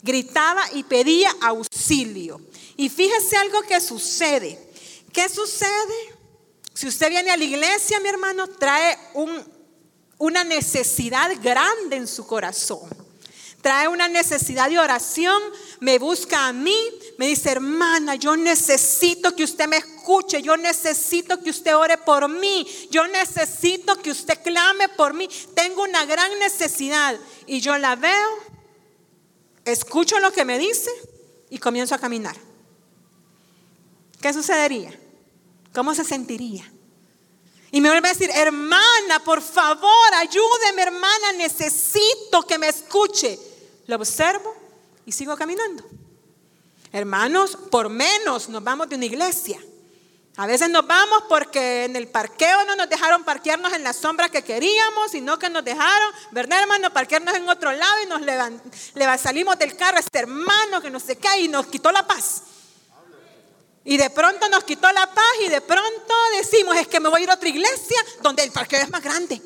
Gritaba 0.03 0.63
y 0.73 0.83
pedía 0.83 1.35
auxilio. 1.41 2.39
Y 2.77 2.89
fíjese 2.89 3.37
algo 3.37 3.61
que 3.63 3.81
sucede. 3.81 4.59
¿Qué 5.11 5.29
sucede? 5.29 6.13
Si 6.73 6.87
usted 6.87 7.09
viene 7.09 7.31
a 7.31 7.37
la 7.37 7.43
iglesia, 7.43 7.99
mi 7.99 8.09
hermano, 8.09 8.47
trae 8.47 8.97
una 10.17 10.43
necesidad 10.43 11.31
grande 11.41 11.95
en 11.95 12.07
su 12.07 12.27
corazón. 12.27 12.89
Trae 13.61 13.87
una 13.87 14.09
necesidad 14.09 14.69
de 14.69 14.77
oración, 14.77 15.41
me 15.79 15.97
busca 15.97 16.47
a 16.47 16.51
mí, 16.51 16.77
me 17.17 17.27
dice, 17.27 17.49
hermana, 17.49 18.15
yo 18.15 18.35
necesito 18.35 19.33
que 19.33 19.45
usted 19.45 19.69
me 19.69 19.77
escuche, 19.77 20.41
yo 20.41 20.57
necesito 20.57 21.41
que 21.41 21.51
usted 21.51 21.73
ore 21.73 21.97
por 21.97 22.27
mí, 22.27 22.67
yo 22.91 23.07
necesito 23.07 23.95
que 24.01 24.11
usted 24.11 24.43
clame 24.43 24.89
por 24.89 25.13
mí, 25.13 25.29
tengo 25.55 25.83
una 25.83 26.03
gran 26.05 26.37
necesidad. 26.39 27.17
Y 27.45 27.61
yo 27.61 27.77
la 27.77 27.95
veo, 27.95 28.29
escucho 29.65 30.19
lo 30.19 30.31
que 30.31 30.45
me 30.45 30.57
dice 30.57 30.91
y 31.49 31.57
comienzo 31.57 31.95
a 31.95 31.99
caminar. 31.99 32.35
¿qué 34.23 34.33
sucedería? 34.33 34.97
¿Cómo 35.75 35.93
se 35.93 36.05
sentiría? 36.05 36.63
Y 37.71 37.81
me 37.81 37.89
vuelve 37.89 38.07
a 38.07 38.13
decir, 38.13 38.29
hermana, 38.33 39.19
por 39.25 39.41
favor, 39.41 40.13
ayúdeme, 40.15 40.81
hermana, 40.81 41.33
necesito 41.35 42.43
que 42.47 42.57
me 42.57 42.69
escuche. 42.69 43.37
Lo 43.87 43.97
observo 43.97 44.55
y 45.05 45.11
sigo 45.11 45.35
caminando. 45.35 45.83
Hermanos, 46.93 47.57
por 47.69 47.89
menos 47.89 48.47
nos 48.47 48.63
vamos 48.63 48.87
de 48.87 48.95
una 48.95 49.05
iglesia. 49.05 49.59
A 50.35 50.47
veces 50.47 50.67
nos 50.69 50.87
vamos 50.87 51.25
porque 51.29 51.85
en 51.85 51.95
el 51.95 52.07
parqueo 52.07 52.65
no 52.65 52.75
nos 52.75 52.89
dejaron 52.89 53.23
parquearnos 53.23 53.71
en 53.73 53.83
la 53.83 53.93
sombra 53.93 54.29
que 54.29 54.43
queríamos, 54.43 55.11
sino 55.11 55.37
que 55.37 55.47
nos 55.47 55.63
dejaron, 55.63 56.11
¿verdad, 56.31 56.61
hermano? 56.61 56.91
Parquearnos 56.91 57.35
en 57.35 57.47
otro 57.47 57.71
lado 57.71 58.01
y 58.03 58.07
nos 58.07 58.21
levant, 58.21 58.63
salimos 59.19 59.59
del 59.59 59.77
carro, 59.77 59.99
este 59.99 60.19
hermano 60.19 60.81
que 60.81 60.89
no 60.89 60.99
sé 60.99 61.17
qué, 61.17 61.41
y 61.41 61.47
nos 61.47 61.67
quitó 61.67 61.91
la 61.91 62.07
paz. 62.07 62.41
Y 63.85 63.97
de 63.97 64.09
pronto 64.09 64.49
nos 64.49 64.63
quitó 64.63 64.91
la 64.91 65.05
paz 65.13 65.33
y 65.45 65.49
de 65.49 65.61
pronto 65.61 66.13
decimos, 66.37 66.77
es 66.77 66.87
que 66.87 66.99
me 66.99 67.09
voy 67.09 67.21
a 67.21 67.23
ir 67.25 67.29
a 67.29 67.35
otra 67.35 67.49
iglesia 67.49 67.97
donde 68.21 68.43
el 68.43 68.51
parqueo 68.51 68.81
es 68.81 68.89
más 68.89 69.03
grande. 69.03 69.39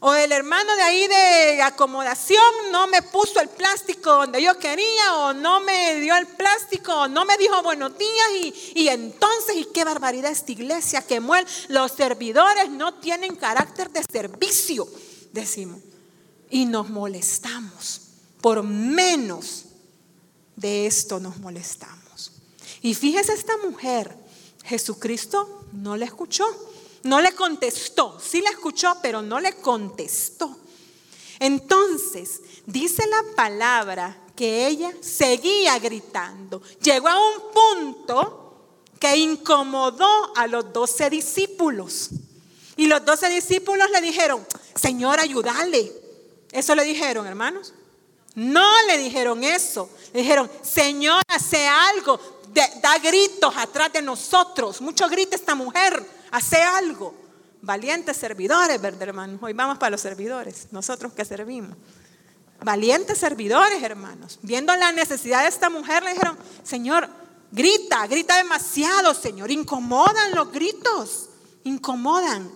O 0.00 0.12
el 0.14 0.30
hermano 0.30 0.76
de 0.76 0.82
ahí 0.82 1.08
de 1.08 1.62
acomodación 1.62 2.42
no 2.70 2.86
me 2.86 3.00
puso 3.00 3.40
el 3.40 3.48
plástico 3.48 4.12
donde 4.12 4.42
yo 4.42 4.58
quería, 4.58 5.16
o 5.16 5.32
no 5.32 5.60
me 5.60 6.00
dio 6.00 6.14
el 6.16 6.26
plástico, 6.26 6.92
o 6.94 7.08
no 7.08 7.24
me 7.24 7.36
dijo 7.38 7.62
buenos 7.62 7.96
días. 7.96 8.54
Y, 8.74 8.88
entonces, 8.88 9.56
y 9.56 9.64
qué 9.66 9.84
barbaridad 9.84 10.30
esta 10.30 10.52
iglesia 10.52 11.02
que 11.02 11.20
muere. 11.20 11.46
Los 11.68 11.92
servidores 11.92 12.68
no 12.70 12.94
tienen 12.94 13.36
carácter 13.36 13.90
de 13.90 14.04
servicio, 14.10 14.86
decimos. 15.32 15.78
Y 16.50 16.66
nos 16.66 16.90
molestamos. 16.90 18.02
Por 18.42 18.62
menos 18.62 19.64
de 20.56 20.86
esto 20.86 21.18
nos 21.18 21.38
molestamos. 21.38 22.32
Y 22.82 22.94
fíjese 22.94 23.32
esta 23.32 23.56
mujer, 23.56 24.14
Jesucristo 24.64 25.64
no 25.72 25.96
le 25.96 26.04
escuchó. 26.04 26.44
No 27.06 27.20
le 27.20 27.32
contestó, 27.32 28.18
sí 28.20 28.40
la 28.40 28.50
escuchó, 28.50 28.96
pero 29.00 29.22
no 29.22 29.38
le 29.38 29.52
contestó. 29.54 30.56
Entonces, 31.38 32.40
dice 32.66 33.04
la 33.06 33.22
palabra 33.36 34.16
que 34.34 34.66
ella 34.66 34.92
seguía 35.00 35.78
gritando. 35.78 36.60
Llegó 36.82 37.08
a 37.08 37.18
un 37.18 37.52
punto 37.52 38.46
que 38.98 39.16
incomodó 39.16 40.36
a 40.36 40.48
los 40.48 40.72
doce 40.72 41.08
discípulos. 41.08 42.10
Y 42.76 42.86
los 42.86 43.04
doce 43.04 43.28
discípulos 43.28 43.88
le 43.90 44.00
dijeron, 44.00 44.44
Señor, 44.74 45.20
ayúdale. 45.20 45.92
Eso 46.50 46.74
le 46.74 46.82
dijeron, 46.84 47.26
hermanos. 47.26 47.72
No 48.34 48.68
le 48.88 48.98
dijeron 48.98 49.44
eso. 49.44 49.88
Le 50.12 50.20
dijeron, 50.20 50.50
Señor, 50.62 51.22
hace 51.28 51.66
algo. 51.66 52.18
da 52.52 52.98
gritos 52.98 53.56
atrás 53.56 53.92
de 53.92 54.02
nosotros. 54.02 54.80
Mucho 54.80 55.08
grita 55.08 55.36
esta 55.36 55.54
mujer 55.54 56.15
hace 56.36 56.62
algo. 56.62 57.14
Valientes 57.62 58.16
servidores, 58.16 58.80
¿verdad, 58.80 59.08
hermanos? 59.08 59.40
Hoy 59.42 59.54
vamos 59.54 59.78
para 59.78 59.90
los 59.90 60.00
servidores, 60.00 60.68
nosotros 60.70 61.12
que 61.14 61.24
servimos. 61.24 61.76
Valientes 62.62 63.18
servidores, 63.18 63.82
hermanos. 63.82 64.38
Viendo 64.42 64.74
la 64.76 64.92
necesidad 64.92 65.42
de 65.42 65.48
esta 65.48 65.70
mujer, 65.70 66.02
le 66.02 66.12
dijeron, 66.12 66.38
Señor, 66.62 67.08
grita, 67.50 68.06
grita 68.06 68.36
demasiado, 68.36 69.14
Señor. 69.14 69.50
Incomodan 69.50 70.34
los 70.34 70.52
gritos, 70.52 71.30
incomodan. 71.64 72.50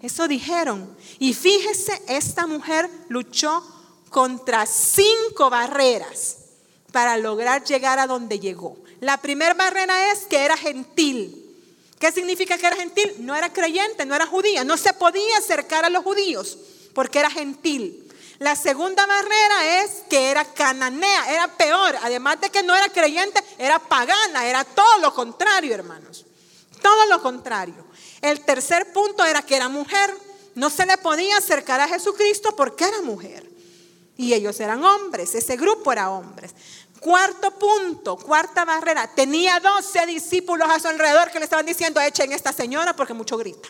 Eso 0.00 0.26
dijeron. 0.26 0.96
Y 1.18 1.34
fíjese, 1.34 2.02
esta 2.08 2.46
mujer 2.46 2.90
luchó 3.08 3.62
contra 4.08 4.64
cinco 4.64 5.50
barreras 5.50 6.38
para 6.92 7.16
lograr 7.18 7.62
llegar 7.64 7.98
a 7.98 8.06
donde 8.06 8.40
llegó. 8.40 8.78
La 9.00 9.18
primera 9.18 9.54
barrera 9.54 10.12
es 10.12 10.20
que 10.20 10.44
era 10.44 10.56
gentil. 10.56 11.47
¿Qué 11.98 12.12
significa 12.12 12.56
que 12.56 12.66
era 12.66 12.76
gentil? 12.76 13.14
No 13.20 13.34
era 13.34 13.52
creyente, 13.52 14.06
no 14.06 14.14
era 14.14 14.26
judía, 14.26 14.64
no 14.64 14.76
se 14.76 14.92
podía 14.92 15.38
acercar 15.38 15.84
a 15.84 15.90
los 15.90 16.04
judíos 16.04 16.58
porque 16.94 17.18
era 17.18 17.30
gentil. 17.30 18.04
La 18.38 18.54
segunda 18.54 19.04
barrera 19.04 19.82
es 19.82 20.02
que 20.08 20.30
era 20.30 20.44
cananea, 20.44 21.32
era 21.32 21.56
peor. 21.56 21.96
Además 22.02 22.40
de 22.40 22.50
que 22.50 22.62
no 22.62 22.74
era 22.74 22.88
creyente, 22.88 23.42
era 23.58 23.80
pagana, 23.80 24.46
era 24.46 24.64
todo 24.64 24.98
lo 24.98 25.12
contrario, 25.12 25.74
hermanos. 25.74 26.24
Todo 26.80 27.06
lo 27.06 27.20
contrario. 27.20 27.84
El 28.20 28.40
tercer 28.40 28.92
punto 28.92 29.24
era 29.24 29.42
que 29.42 29.56
era 29.56 29.68
mujer. 29.68 30.14
No 30.54 30.70
se 30.70 30.86
le 30.86 30.98
podía 30.98 31.36
acercar 31.36 31.80
a 31.80 31.88
Jesucristo 31.88 32.54
porque 32.56 32.84
era 32.84 33.00
mujer. 33.02 33.48
Y 34.16 34.34
ellos 34.34 34.58
eran 34.60 34.84
hombres, 34.84 35.34
ese 35.34 35.56
grupo 35.56 35.92
era 35.92 36.10
hombres. 36.10 36.52
Cuarto 37.00 37.52
punto, 37.52 38.16
cuarta 38.16 38.64
barrera. 38.64 39.06
Tenía 39.14 39.60
12 39.60 40.06
discípulos 40.06 40.68
a 40.68 40.80
su 40.80 40.88
alrededor 40.88 41.30
que 41.30 41.38
le 41.38 41.44
estaban 41.44 41.66
diciendo, 41.66 42.00
echen 42.00 42.32
esta 42.32 42.52
señora 42.52 42.94
porque 42.96 43.14
mucho 43.14 43.36
grita. 43.36 43.68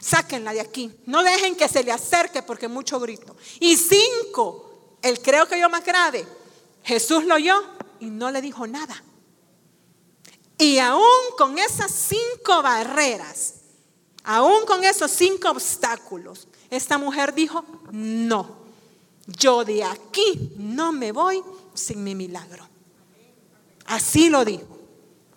Sáquenla 0.00 0.52
de 0.52 0.60
aquí. 0.60 0.90
No 1.06 1.22
dejen 1.22 1.56
que 1.56 1.68
se 1.68 1.84
le 1.84 1.92
acerque 1.92 2.42
porque 2.42 2.68
mucho 2.68 2.98
grito. 3.00 3.36
Y 3.60 3.76
cinco, 3.76 4.96
el 5.02 5.20
creo 5.20 5.46
que 5.46 5.58
yo 5.58 5.70
más 5.70 5.84
grave. 5.84 6.26
Jesús 6.82 7.24
lo 7.24 7.36
oyó 7.36 7.62
y 8.00 8.06
no 8.06 8.30
le 8.30 8.42
dijo 8.42 8.66
nada. 8.66 9.02
Y 10.58 10.78
aún 10.78 11.02
con 11.38 11.58
esas 11.58 11.90
cinco 11.90 12.62
barreras, 12.62 13.54
aún 14.24 14.66
con 14.66 14.84
esos 14.84 15.10
cinco 15.10 15.50
obstáculos, 15.50 16.48
esta 16.70 16.98
mujer 16.98 17.34
dijo, 17.34 17.64
no, 17.90 18.56
yo 19.26 19.64
de 19.64 19.84
aquí 19.84 20.52
no 20.56 20.92
me 20.92 21.12
voy 21.12 21.42
sin 21.74 22.02
mi 22.02 22.14
milagro. 22.14 22.68
Así 23.86 24.28
lo 24.28 24.44
dijo. 24.44 24.78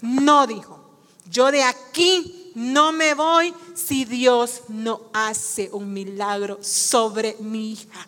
No 0.01 0.45
dijo, 0.45 0.87
yo 1.29 1.51
de 1.51 1.63
aquí 1.63 2.51
no 2.55 2.91
me 2.91 3.13
voy 3.13 3.53
si 3.75 4.05
Dios 4.05 4.63
no 4.67 5.09
hace 5.13 5.69
un 5.71 5.91
milagro 5.91 6.63
sobre 6.63 7.35
mi 7.39 7.73
hija. 7.73 8.07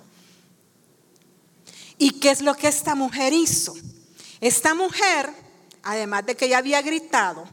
¿Y 1.97 2.19
qué 2.19 2.31
es 2.31 2.41
lo 2.41 2.55
que 2.55 2.67
esta 2.67 2.95
mujer 2.95 3.33
hizo? 3.33 3.75
Esta 4.39 4.73
mujer, 4.73 5.29
además 5.83 6.25
de 6.25 6.35
que 6.35 6.45
ella 6.45 6.59
había 6.59 6.81
gritado, 6.81 7.45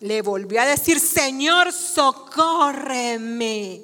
le 0.00 0.20
volvió 0.20 0.60
a 0.60 0.66
decir, 0.66 1.00
Señor, 1.00 1.72
socórreme. 1.72 3.82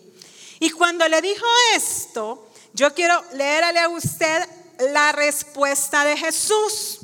Y 0.61 0.71
cuando 0.71 1.09
le 1.09 1.23
dijo 1.23 1.47
esto, 1.75 2.51
yo 2.75 2.93
quiero 2.93 3.23
leerle 3.33 3.81
a 3.81 3.89
usted 3.89 4.43
la 4.79 5.13
respuesta 5.13 6.05
de 6.05 6.17
Jesús. 6.17 7.01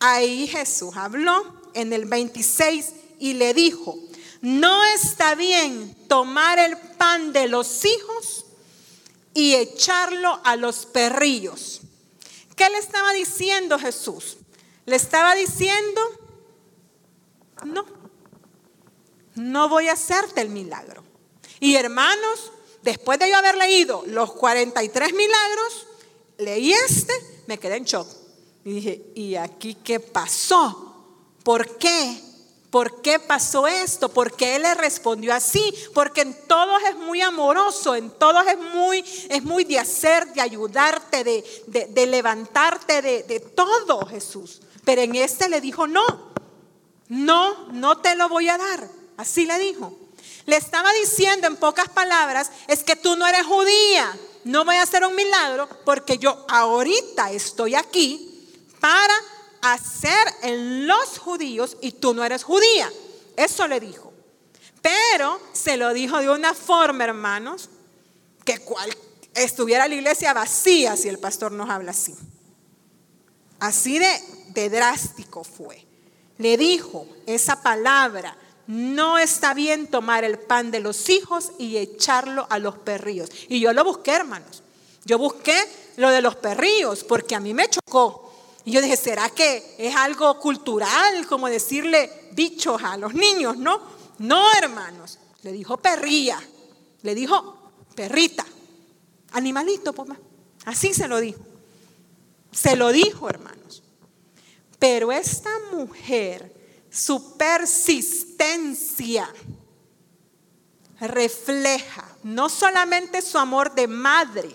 Ahí 0.00 0.46
Jesús 0.46 0.96
habló 0.96 1.44
en 1.74 1.92
el 1.92 2.04
26 2.04 2.92
y 3.18 3.34
le 3.34 3.54
dijo, 3.54 3.98
no 4.40 4.84
está 4.84 5.34
bien 5.34 5.96
tomar 6.08 6.58
el 6.58 6.76
pan 6.76 7.32
de 7.32 7.48
los 7.48 7.84
hijos 7.84 8.46
y 9.34 9.54
echarlo 9.54 10.40
a 10.44 10.56
los 10.56 10.86
perrillos. 10.86 11.80
¿Qué 12.56 12.68
le 12.70 12.78
estaba 12.78 13.12
diciendo 13.12 13.78
Jesús? 13.78 14.38
Le 14.86 14.96
estaba 14.96 15.34
diciendo, 15.34 16.00
no, 17.64 17.84
no 19.34 19.68
voy 19.68 19.88
a 19.88 19.92
hacerte 19.92 20.40
el 20.40 20.48
milagro. 20.48 21.04
Y 21.60 21.74
hermanos, 21.74 22.52
después 22.82 23.18
de 23.18 23.28
yo 23.28 23.36
haber 23.36 23.56
leído 23.56 24.04
los 24.06 24.32
43 24.32 25.12
milagros, 25.12 25.87
leí 26.38 26.72
este, 26.72 27.12
me 27.46 27.58
quedé 27.58 27.76
en 27.76 27.84
shock. 27.84 28.08
Y 28.64 28.72
dije, 28.74 29.02
¿y 29.14 29.34
aquí 29.34 29.74
qué 29.76 30.00
pasó? 30.00 30.94
¿Por 31.42 31.78
qué? 31.78 32.20
¿Por 32.70 33.00
qué 33.00 33.18
pasó 33.18 33.66
esto? 33.66 34.10
¿Por 34.10 34.34
qué 34.34 34.56
él 34.56 34.62
le 34.62 34.74
respondió 34.74 35.34
así? 35.34 35.74
Porque 35.94 36.20
en 36.20 36.36
todos 36.46 36.82
es 36.88 36.96
muy 36.96 37.22
amoroso, 37.22 37.94
en 37.94 38.10
todos 38.10 38.46
es 38.46 38.58
muy, 38.58 39.02
es 39.30 39.42
muy 39.42 39.64
de 39.64 39.78
hacer, 39.78 40.32
de 40.34 40.42
ayudarte, 40.42 41.24
de, 41.24 42.06
levantarte, 42.06 43.00
de, 43.00 43.22
de 43.22 43.40
todo 43.40 44.06
Jesús. 44.06 44.60
Pero 44.84 45.00
en 45.00 45.14
este 45.14 45.48
le 45.48 45.62
dijo, 45.62 45.86
no, 45.86 46.04
no, 47.08 47.68
no 47.72 47.98
te 47.98 48.14
lo 48.16 48.28
voy 48.28 48.48
a 48.50 48.58
dar. 48.58 48.88
Así 49.16 49.46
le 49.46 49.58
dijo. 49.58 49.96
Le 50.44 50.56
estaba 50.56 50.92
diciendo 50.92 51.46
en 51.46 51.56
pocas 51.56 51.88
palabras, 51.88 52.50
es 52.68 52.84
que 52.84 52.96
tú 52.96 53.16
no 53.16 53.26
eres 53.26 53.46
judía 53.46 54.18
no 54.44 54.64
voy 54.64 54.76
a 54.76 54.82
hacer 54.82 55.04
un 55.04 55.14
milagro 55.14 55.68
porque 55.84 56.18
yo 56.18 56.44
ahorita 56.48 57.30
estoy 57.32 57.74
aquí 57.74 58.48
para 58.80 59.14
hacer 59.62 60.26
en 60.42 60.86
los 60.86 61.18
judíos 61.18 61.76
y 61.80 61.92
tú 61.92 62.14
no 62.14 62.24
eres 62.24 62.44
judía. 62.44 62.90
Eso 63.36 63.66
le 63.66 63.80
dijo. 63.80 64.12
Pero 64.80 65.40
se 65.52 65.76
lo 65.76 65.92
dijo 65.92 66.18
de 66.18 66.30
una 66.30 66.54
forma, 66.54 67.04
hermanos, 67.04 67.68
que 68.44 68.58
cual, 68.60 68.96
estuviera 69.34 69.88
la 69.88 69.94
iglesia 69.94 70.32
vacía 70.32 70.96
si 70.96 71.08
el 71.08 71.18
pastor 71.18 71.52
nos 71.52 71.68
habla 71.68 71.90
así. 71.90 72.14
Así 73.60 73.98
de, 73.98 74.22
de 74.48 74.70
drástico 74.70 75.44
fue. 75.44 75.86
Le 76.38 76.56
dijo 76.56 77.06
esa 77.26 77.60
palabra 77.62 78.36
no 78.68 79.16
está 79.16 79.54
bien 79.54 79.86
tomar 79.86 80.24
el 80.24 80.38
pan 80.38 80.70
de 80.70 80.80
los 80.80 81.08
hijos 81.08 81.52
y 81.58 81.78
echarlo 81.78 82.46
a 82.50 82.58
los 82.58 82.76
perrillos. 82.76 83.30
Y 83.48 83.60
yo 83.60 83.72
lo 83.72 83.82
busqué, 83.82 84.12
hermanos. 84.12 84.62
Yo 85.06 85.16
busqué 85.16 85.56
lo 85.96 86.10
de 86.10 86.20
los 86.20 86.36
perrillos 86.36 87.02
porque 87.02 87.34
a 87.34 87.40
mí 87.40 87.54
me 87.54 87.70
chocó. 87.70 88.30
Y 88.66 88.72
yo 88.72 88.82
dije, 88.82 88.98
¿será 88.98 89.30
que 89.30 89.74
es 89.78 89.96
algo 89.96 90.38
cultural 90.38 91.26
como 91.26 91.48
decirle 91.48 92.28
bichos 92.32 92.82
a 92.82 92.98
los 92.98 93.14
niños? 93.14 93.56
No, 93.56 93.80
no, 94.18 94.52
hermanos. 94.52 95.18
Le 95.42 95.52
dijo 95.52 95.78
perrilla, 95.78 96.38
le 97.00 97.14
dijo 97.14 97.70
perrita, 97.94 98.44
animalito, 99.32 99.94
pues, 99.94 100.10
así 100.66 100.92
se 100.92 101.08
lo 101.08 101.20
dijo. 101.20 101.40
Se 102.52 102.76
lo 102.76 102.92
dijo, 102.92 103.30
hermanos. 103.30 103.82
Pero 104.78 105.10
esta 105.10 105.50
mujer 105.72 106.57
su 106.98 107.36
persistencia 107.36 109.32
refleja 111.00 112.04
no 112.24 112.48
solamente 112.48 113.22
su 113.22 113.38
amor 113.38 113.72
de 113.76 113.86
madre, 113.86 114.48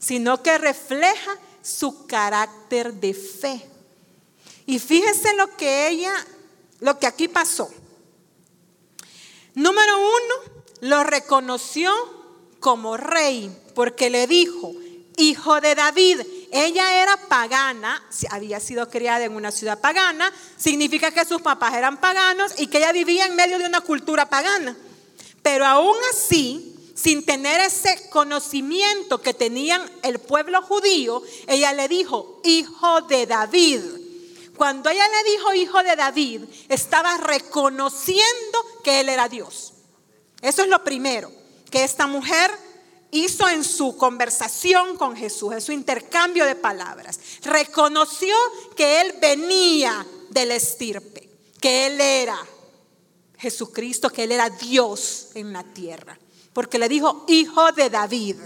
sino 0.00 0.42
que 0.42 0.58
refleja 0.58 1.38
su 1.62 2.08
carácter 2.08 2.94
de 2.94 3.14
fe. 3.14 3.64
Y 4.66 4.80
fíjese 4.80 5.32
lo 5.36 5.56
que 5.56 5.86
ella, 5.86 6.12
lo 6.80 6.98
que 6.98 7.06
aquí 7.06 7.28
pasó. 7.28 7.70
Número 9.54 9.96
uno, 9.96 10.34
lo 10.80 11.04
reconoció 11.04 11.92
como 12.58 12.96
rey, 12.96 13.56
porque 13.76 14.10
le 14.10 14.26
dijo, 14.26 14.72
hijo 15.16 15.60
de 15.60 15.76
David. 15.76 16.20
Ella 16.52 17.02
era 17.02 17.16
pagana, 17.28 18.02
había 18.30 18.58
sido 18.58 18.88
criada 18.88 19.24
en 19.24 19.36
una 19.36 19.52
ciudad 19.52 19.80
pagana, 19.80 20.32
significa 20.56 21.10
que 21.12 21.24
sus 21.24 21.40
papás 21.40 21.74
eran 21.74 21.98
paganos 21.98 22.54
y 22.58 22.66
que 22.66 22.78
ella 22.78 22.92
vivía 22.92 23.26
en 23.26 23.36
medio 23.36 23.58
de 23.58 23.66
una 23.66 23.80
cultura 23.80 24.28
pagana. 24.28 24.76
Pero 25.42 25.64
aún 25.64 25.96
así, 26.12 26.74
sin 26.94 27.24
tener 27.24 27.60
ese 27.60 28.10
conocimiento 28.10 29.22
que 29.22 29.32
tenían 29.32 29.88
el 30.02 30.18
pueblo 30.18 30.60
judío, 30.62 31.22
ella 31.46 31.72
le 31.72 31.88
dijo, 31.88 32.40
hijo 32.44 33.02
de 33.02 33.26
David. 33.26 33.80
Cuando 34.56 34.90
ella 34.90 35.06
le 35.08 35.30
dijo 35.30 35.54
hijo 35.54 35.82
de 35.82 35.96
David, 35.96 36.42
estaba 36.68 37.16
reconociendo 37.16 38.58
que 38.84 39.00
él 39.00 39.08
era 39.08 39.28
Dios. 39.28 39.72
Eso 40.42 40.62
es 40.62 40.68
lo 40.68 40.84
primero, 40.84 41.30
que 41.70 41.84
esta 41.84 42.06
mujer 42.06 42.50
hizo 43.10 43.48
en 43.48 43.64
su 43.64 43.96
conversación 43.96 44.96
con 44.96 45.16
Jesús, 45.16 45.52
en 45.52 45.60
su 45.60 45.72
intercambio 45.72 46.44
de 46.44 46.54
palabras. 46.54 47.18
Reconoció 47.42 48.34
que 48.76 49.00
él 49.00 49.14
venía 49.20 50.06
del 50.30 50.52
estirpe, 50.52 51.28
que 51.60 51.86
él 51.86 52.00
era 52.00 52.38
Jesucristo, 53.38 54.10
que 54.10 54.24
él 54.24 54.32
era 54.32 54.50
Dios 54.50 55.28
en 55.34 55.52
la 55.52 55.64
tierra, 55.64 56.18
porque 56.52 56.78
le 56.78 56.88
dijo 56.88 57.24
hijo 57.28 57.72
de 57.72 57.90
David. 57.90 58.36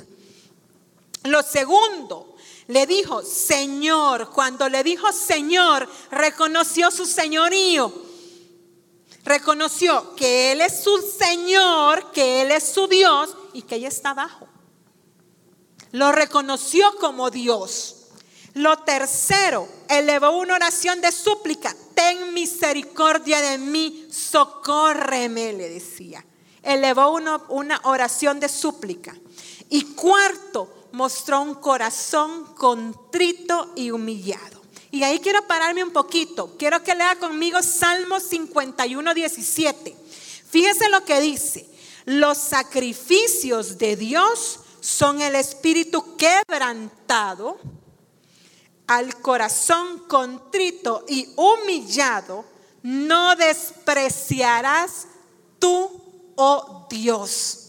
Lo 1.25 1.43
segundo, 1.43 2.37
le 2.69 2.87
dijo 2.87 3.23
Señor. 3.23 4.31
Cuando 4.31 4.69
le 4.69 4.83
dijo 4.83 5.11
Señor, 5.13 5.89
reconoció 6.11 6.91
su 6.91 7.07
señorío. 7.07 8.05
Reconoció 9.25 10.15
que 10.17 10.53
Él 10.53 10.61
es 10.61 10.83
su 10.85 10.99
Señor, 10.99 12.13
que 12.13 12.43
Él 12.43 12.53
es 12.53 12.65
su 12.65 12.87
Dios 12.87 13.35
y 13.55 13.63
que 13.63 13.77
ella 13.77 13.89
está 13.89 14.11
abajo. 14.11 14.47
Lo 15.95 16.11
reconoció 16.11 16.97
como 16.99 17.31
Dios. 17.31 17.99
Lo 18.55 18.79
tercero, 18.79 19.69
elevó 19.89 20.31
una 20.31 20.57
oración 20.57 21.01
de 21.01 21.13
súplica. 21.13 21.73
Ten 21.95 22.35
misericordia 22.35 23.41
de 23.41 23.59
mí, 23.59 24.09
socórreme, 24.11 25.53
le 25.53 25.69
decía. 25.69 26.25
Elevó 26.65 27.13
una, 27.13 27.41
una 27.49 27.81
oración 27.85 28.41
de 28.41 28.49
súplica. 28.49 29.15
Y 29.71 29.83
cuarto, 29.95 30.89
mostró 30.91 31.43
un 31.43 31.55
corazón 31.55 32.57
contrito 32.57 33.71
y 33.77 33.93
humillado. 33.93 34.63
Y 34.91 35.05
ahí 35.05 35.21
quiero 35.21 35.47
pararme 35.47 35.85
un 35.85 35.93
poquito. 35.93 36.57
Quiero 36.59 36.83
que 36.83 36.97
lea 36.97 37.15
conmigo 37.21 37.63
Salmo 37.63 38.19
51, 38.19 39.15
17. 39.15 39.97
Fíjese 40.51 40.89
lo 40.89 41.05
que 41.05 41.21
dice. 41.21 41.69
Los 42.05 42.37
sacrificios 42.37 43.79
de 43.79 43.95
Dios 43.95 44.59
son 44.85 45.23
el 45.23 45.35
espíritu 45.35 46.15
quebrantado, 46.15 47.59
al 48.87 49.19
corazón 49.23 50.01
contrito 50.01 51.07
y 51.09 51.33
humillado, 51.37 52.45
no 52.83 53.35
despreciarás 53.35 55.07
tú, 55.59 56.35
oh 56.37 56.87
Dios. 56.91 57.61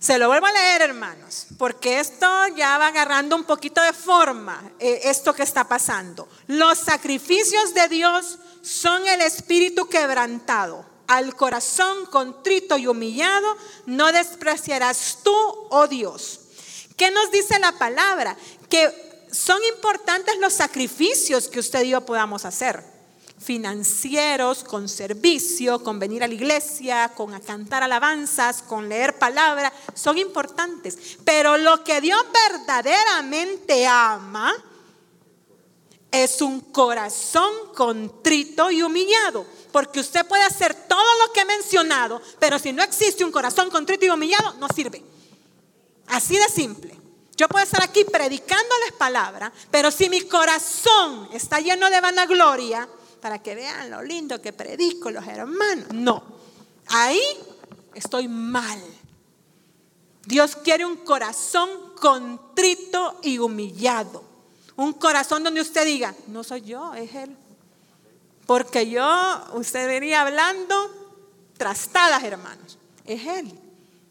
Se 0.00 0.18
lo 0.18 0.26
vuelvo 0.26 0.46
a 0.46 0.52
leer, 0.52 0.82
hermanos, 0.82 1.46
porque 1.56 2.00
esto 2.00 2.26
ya 2.56 2.76
va 2.78 2.88
agarrando 2.88 3.36
un 3.36 3.44
poquito 3.44 3.80
de 3.82 3.92
forma, 3.92 4.72
eh, 4.80 5.02
esto 5.04 5.32
que 5.32 5.44
está 5.44 5.68
pasando. 5.68 6.28
Los 6.48 6.78
sacrificios 6.78 7.72
de 7.72 7.86
Dios 7.86 8.40
son 8.62 9.06
el 9.06 9.20
espíritu 9.20 9.88
quebrantado 9.88 10.95
al 11.06 11.34
corazón 11.36 12.06
contrito 12.06 12.76
y 12.78 12.86
humillado, 12.86 13.56
no 13.86 14.12
despreciarás 14.12 15.18
tú, 15.22 15.34
oh 15.70 15.86
Dios. 15.88 16.40
¿Qué 16.96 17.10
nos 17.10 17.30
dice 17.30 17.58
la 17.58 17.72
palabra? 17.72 18.36
Que 18.68 19.26
son 19.30 19.62
importantes 19.74 20.38
los 20.38 20.54
sacrificios 20.54 21.48
que 21.48 21.60
usted 21.60 21.82
y 21.82 21.90
yo 21.90 22.00
podamos 22.06 22.44
hacer. 22.44 22.82
Financieros, 23.38 24.64
con 24.64 24.88
servicio, 24.88 25.84
con 25.84 25.98
venir 25.98 26.24
a 26.24 26.28
la 26.28 26.34
iglesia, 26.34 27.12
con 27.14 27.38
cantar 27.40 27.82
alabanzas, 27.82 28.62
con 28.62 28.88
leer 28.88 29.18
palabra, 29.18 29.72
son 29.94 30.16
importantes. 30.16 31.18
Pero 31.24 31.58
lo 31.58 31.84
que 31.84 32.00
Dios 32.00 32.24
verdaderamente 32.50 33.86
ama 33.86 34.54
es 36.26 36.42
un 36.42 36.60
corazón 36.60 37.72
contrito 37.74 38.70
y 38.70 38.82
humillado. 38.82 39.46
Porque 39.72 40.00
usted 40.00 40.26
puede 40.26 40.44
hacer 40.44 40.74
todo 40.86 41.26
lo 41.26 41.32
que 41.32 41.40
he 41.40 41.44
mencionado, 41.44 42.20
pero 42.38 42.58
si 42.58 42.72
no 42.72 42.82
existe 42.82 43.24
un 43.24 43.32
corazón 43.32 43.70
contrito 43.70 44.04
y 44.04 44.10
humillado, 44.10 44.54
no 44.54 44.68
sirve. 44.68 45.02
Así 46.08 46.36
de 46.36 46.48
simple. 46.48 46.96
Yo 47.36 47.48
puedo 47.48 47.64
estar 47.64 47.82
aquí 47.82 48.04
predicándoles 48.04 48.92
palabra, 48.96 49.52
pero 49.70 49.90
si 49.90 50.08
mi 50.08 50.22
corazón 50.22 51.28
está 51.32 51.60
lleno 51.60 51.90
de 51.90 52.00
vanagloria, 52.00 52.88
para 53.20 53.42
que 53.42 53.54
vean 53.54 53.90
lo 53.90 54.02
lindo 54.02 54.40
que 54.40 54.52
predico 54.52 55.10
los 55.10 55.26
hermanos, 55.26 55.88
no. 55.92 56.22
Ahí 56.88 57.20
estoy 57.94 58.28
mal. 58.28 58.80
Dios 60.24 60.56
quiere 60.56 60.84
un 60.84 60.96
corazón 60.96 61.94
contrito 62.00 63.20
y 63.22 63.38
humillado. 63.38 64.35
Un 64.76 64.92
corazón 64.92 65.42
donde 65.42 65.60
usted 65.60 65.84
diga, 65.84 66.14
no 66.28 66.44
soy 66.44 66.62
yo, 66.62 66.94
es 66.94 67.14
Él. 67.14 67.36
Porque 68.46 68.88
yo, 68.88 69.04
usted 69.54 69.86
venía 69.86 70.22
hablando 70.22 70.90
trastadas, 71.56 72.22
hermanos. 72.22 72.78
Es 73.04 73.26
Él. 73.26 73.52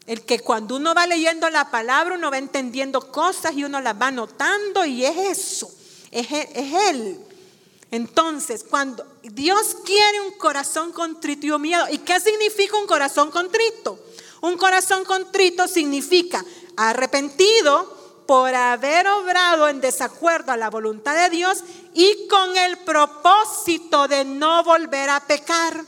El 0.06 0.22
que 0.22 0.40
cuando 0.40 0.76
uno 0.76 0.94
va 0.94 1.06
leyendo 1.06 1.48
la 1.50 1.70
palabra, 1.70 2.14
uno 2.14 2.30
va 2.30 2.38
entendiendo 2.38 3.10
cosas 3.10 3.54
y 3.54 3.64
uno 3.64 3.80
las 3.80 4.00
va 4.00 4.10
notando 4.10 4.84
y 4.84 5.04
es 5.04 5.16
eso. 5.16 5.70
Es, 6.10 6.26
es 6.30 6.90
Él. 6.90 7.20
Entonces, 7.90 8.64
cuando 8.68 9.06
Dios 9.22 9.76
quiere 9.84 10.20
un 10.20 10.32
corazón 10.32 10.92
contrito 10.92 11.46
y 11.46 11.50
humillado, 11.50 11.86
¿y 11.90 11.98
qué 11.98 12.18
significa 12.20 12.76
un 12.76 12.86
corazón 12.86 13.30
contrito? 13.30 13.98
Un 14.40 14.56
corazón 14.56 15.04
contrito 15.04 15.66
significa 15.66 16.44
arrepentido, 16.76 17.95
por 18.26 18.54
haber 18.54 19.06
obrado 19.06 19.68
en 19.68 19.80
desacuerdo 19.80 20.52
a 20.52 20.56
la 20.56 20.70
voluntad 20.70 21.14
de 21.14 21.30
Dios 21.30 21.62
y 21.94 22.26
con 22.28 22.56
el 22.56 22.78
propósito 22.78 24.08
de 24.08 24.24
no 24.24 24.64
volver 24.64 25.10
a 25.10 25.20
pecar. 25.20 25.84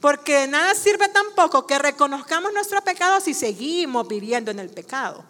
Porque 0.00 0.40
de 0.40 0.48
nada 0.48 0.74
sirve 0.74 1.08
tampoco 1.08 1.66
que 1.66 1.78
reconozcamos 1.78 2.52
nuestro 2.52 2.80
pecado 2.82 3.20
si 3.20 3.34
seguimos 3.34 4.08
viviendo 4.08 4.50
en 4.50 4.58
el 4.58 4.70
pecado. 4.70 5.24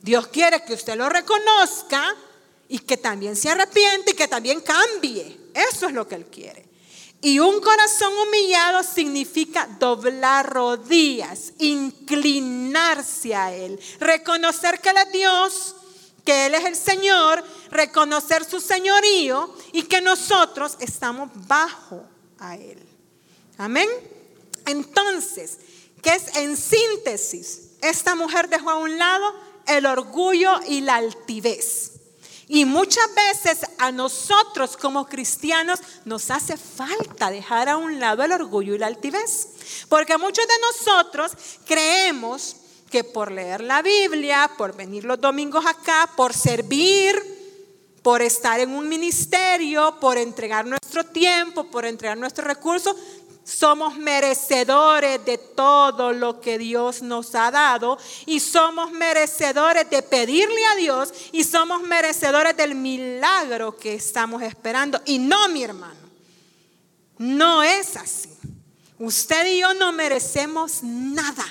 Dios 0.00 0.28
quiere 0.28 0.64
que 0.64 0.74
usted 0.74 0.96
lo 0.96 1.08
reconozca 1.08 2.14
y 2.68 2.78
que 2.78 2.96
también 2.96 3.34
se 3.36 3.50
arrepiente 3.50 4.12
y 4.12 4.14
que 4.14 4.28
también 4.28 4.60
cambie. 4.60 5.40
Eso 5.54 5.88
es 5.88 5.92
lo 5.92 6.06
que 6.06 6.14
Él 6.14 6.26
quiere. 6.26 6.69
Y 7.22 7.38
un 7.38 7.60
corazón 7.60 8.12
humillado 8.16 8.82
significa 8.82 9.68
doblar 9.78 10.50
rodillas, 10.50 11.52
inclinarse 11.58 13.34
a 13.34 13.52
Él, 13.52 13.78
reconocer 13.98 14.80
que 14.80 14.88
Él 14.88 14.96
es 14.96 15.12
Dios, 15.12 15.76
que 16.24 16.46
Él 16.46 16.54
es 16.54 16.64
el 16.64 16.76
Señor, 16.76 17.44
reconocer 17.70 18.44
su 18.44 18.58
señorío 18.58 19.54
y 19.72 19.82
que 19.82 20.00
nosotros 20.00 20.76
estamos 20.80 21.30
bajo 21.46 22.02
a 22.38 22.56
Él. 22.56 22.82
Amén. 23.58 23.88
Entonces, 24.64 25.58
¿qué 26.02 26.14
es 26.14 26.36
en 26.36 26.56
síntesis? 26.56 27.72
Esta 27.82 28.14
mujer 28.14 28.48
dejó 28.48 28.70
a 28.70 28.78
un 28.78 28.98
lado 28.98 29.34
el 29.66 29.84
orgullo 29.84 30.58
y 30.66 30.80
la 30.80 30.96
altivez. 30.96 31.99
Y 32.52 32.64
muchas 32.64 33.06
veces 33.14 33.60
a 33.78 33.92
nosotros 33.92 34.76
como 34.76 35.06
cristianos 35.06 35.78
nos 36.04 36.32
hace 36.32 36.56
falta 36.56 37.30
dejar 37.30 37.68
a 37.68 37.76
un 37.76 38.00
lado 38.00 38.24
el 38.24 38.32
orgullo 38.32 38.74
y 38.74 38.78
la 38.78 38.88
altivez. 38.88 39.50
Porque 39.88 40.18
muchos 40.18 40.48
de 40.48 40.54
nosotros 40.60 41.30
creemos 41.64 42.56
que 42.90 43.04
por 43.04 43.30
leer 43.30 43.60
la 43.60 43.82
Biblia, 43.82 44.50
por 44.58 44.74
venir 44.74 45.04
los 45.04 45.20
domingos 45.20 45.64
acá, 45.64 46.10
por 46.16 46.34
servir, 46.34 47.14
por 48.02 48.20
estar 48.20 48.58
en 48.58 48.70
un 48.70 48.88
ministerio, 48.88 50.00
por 50.00 50.18
entregar 50.18 50.66
nuestro 50.66 51.04
tiempo, 51.04 51.70
por 51.70 51.84
entregar 51.84 52.18
nuestros 52.18 52.48
recursos, 52.48 52.96
somos 53.50 53.96
merecedores 53.96 55.24
de 55.24 55.36
todo 55.36 56.12
lo 56.12 56.40
que 56.40 56.56
Dios 56.56 57.02
nos 57.02 57.34
ha 57.34 57.50
dado 57.50 57.98
y 58.24 58.38
somos 58.38 58.92
merecedores 58.92 59.90
de 59.90 60.02
pedirle 60.02 60.64
a 60.66 60.76
Dios 60.76 61.12
y 61.32 61.42
somos 61.42 61.82
merecedores 61.82 62.56
del 62.56 62.76
milagro 62.76 63.76
que 63.76 63.94
estamos 63.94 64.42
esperando. 64.42 65.00
Y 65.04 65.18
no, 65.18 65.48
mi 65.48 65.64
hermano, 65.64 65.98
No 67.18 67.62
es 67.62 67.96
así. 67.96 68.30
Usted 68.98 69.46
y 69.46 69.60
yo 69.60 69.74
no 69.74 69.92
merecemos 69.92 70.82
nada. 70.82 71.44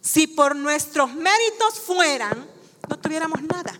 Si 0.00 0.28
por 0.28 0.54
nuestros 0.54 1.12
méritos 1.12 1.80
fueran, 1.84 2.48
no 2.88 2.98
tuviéramos 2.98 3.42
nada. 3.42 3.78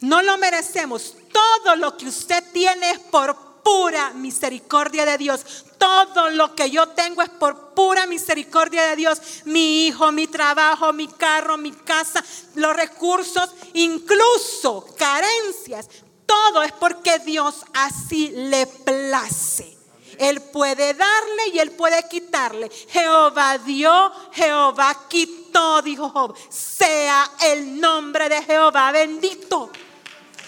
No 0.00 0.22
lo 0.22 0.36
merecemos. 0.38 1.14
Todo 1.32 1.76
lo 1.76 1.96
que 1.96 2.08
usted 2.08 2.42
tiene 2.52 2.90
es 2.90 2.98
por 2.98 3.45
pura 3.66 4.12
misericordia 4.12 5.04
de 5.04 5.18
Dios. 5.18 5.44
Todo 5.76 6.30
lo 6.30 6.54
que 6.54 6.70
yo 6.70 6.86
tengo 6.90 7.20
es 7.20 7.30
por 7.30 7.74
pura 7.74 8.06
misericordia 8.06 8.84
de 8.84 8.94
Dios. 8.94 9.20
Mi 9.44 9.88
hijo, 9.88 10.12
mi 10.12 10.28
trabajo, 10.28 10.92
mi 10.92 11.08
carro, 11.08 11.56
mi 11.56 11.72
casa, 11.72 12.24
los 12.54 12.76
recursos, 12.76 13.50
incluso 13.74 14.86
carencias. 14.96 15.88
Todo 16.24 16.62
es 16.62 16.70
porque 16.74 17.18
Dios 17.18 17.64
así 17.74 18.28
le 18.28 18.68
place. 18.68 19.76
Él 20.16 20.42
puede 20.42 20.94
darle 20.94 21.48
y 21.52 21.58
él 21.58 21.72
puede 21.72 22.06
quitarle. 22.08 22.70
Jehová 22.70 23.58
dio, 23.58 24.12
Jehová 24.30 24.96
quitó, 25.08 25.82
dijo 25.82 26.08
Job. 26.10 26.36
Sea 26.48 27.32
el 27.42 27.80
nombre 27.80 28.28
de 28.28 28.44
Jehová 28.44 28.92
bendito. 28.92 29.72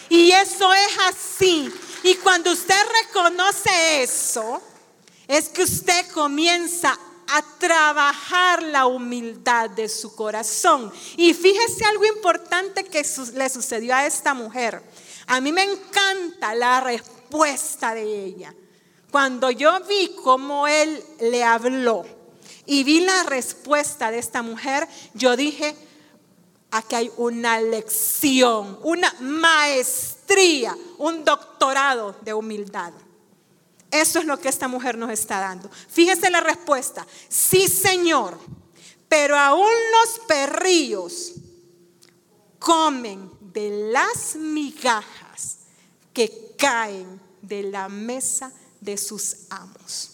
Y 0.09 0.31
eso 0.31 0.73
es 0.73 0.99
así. 1.09 1.69
Y 2.03 2.15
cuando 2.17 2.53
usted 2.53 2.81
reconoce 3.05 4.03
eso, 4.03 4.63
es 5.27 5.49
que 5.49 5.63
usted 5.63 6.11
comienza 6.13 6.99
a 7.29 7.43
trabajar 7.59 8.63
la 8.63 8.87
humildad 8.87 9.71
de 9.71 9.89
su 9.89 10.15
corazón. 10.15 10.91
Y 11.17 11.35
fíjese 11.35 11.85
algo 11.85 12.07
importante 12.07 12.85
que 12.85 13.05
le 13.35 13.49
sucedió 13.51 13.95
a 13.95 14.07
esta 14.07 14.33
mujer. 14.33 14.83
A 15.27 15.41
mí 15.41 15.53
me 15.53 15.65
encanta 15.65 16.55
la 16.55 16.81
respuesta 16.81 17.95
de 17.95 18.25
ella. 18.25 18.55
Cuando 19.11 19.51
yo 19.51 19.79
vi 19.81 20.15
cómo 20.23 20.67
él 20.67 21.03
le 21.21 21.45
habló 21.45 22.05
y 22.67 22.85
vi 22.85 23.01
la 23.01 23.23
respuesta 23.25 24.11
de 24.11 24.19
esta 24.19 24.43
mujer, 24.43 24.87
yo 25.15 25.37
dije, 25.37 25.77
aquí 26.71 26.95
hay 26.95 27.13
una 27.17 27.61
lección, 27.61 28.79
una 28.83 29.15
maestría, 29.21 30.77
un 30.99 31.25
doctorado 31.25 32.17
de 32.23 32.35
humildad. 32.35 32.93
Eso 33.91 34.19
es 34.19 34.27
lo 34.27 34.39
que 34.39 34.49
esta 34.49 34.69
mujer 34.69 34.99
nos 34.99 35.11
está 35.11 35.41
dando. 35.41 35.71
Fíjese 35.71 36.31
la 36.31 36.41
respuesta. 36.41 37.07
Sí, 37.29 37.69
Señor, 37.69 38.39
pero 39.09 39.37
aún 39.37 39.71
los 39.93 40.27
perrillos 40.27 41.33
comen 42.59 43.31
de 43.41 43.91
las 43.93 44.37
migajas 44.37 45.59
que 46.13 46.55
caen 46.59 47.21
de 47.41 47.63
la 47.63 47.89
mesa 47.89 48.53
de 48.81 48.97
sus 48.99 49.47
amos. 49.49 50.11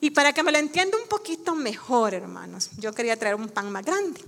Y 0.00 0.10
para 0.10 0.32
que 0.32 0.42
me 0.42 0.52
lo 0.52 0.58
entienda 0.58 0.96
un 0.96 1.08
poquito 1.08 1.54
mejor, 1.54 2.14
hermanos, 2.14 2.70
yo 2.78 2.92
quería 2.94 3.18
traer 3.18 3.34
un 3.34 3.48
pan 3.48 3.70
más 3.70 3.84
grande. 3.84 4.22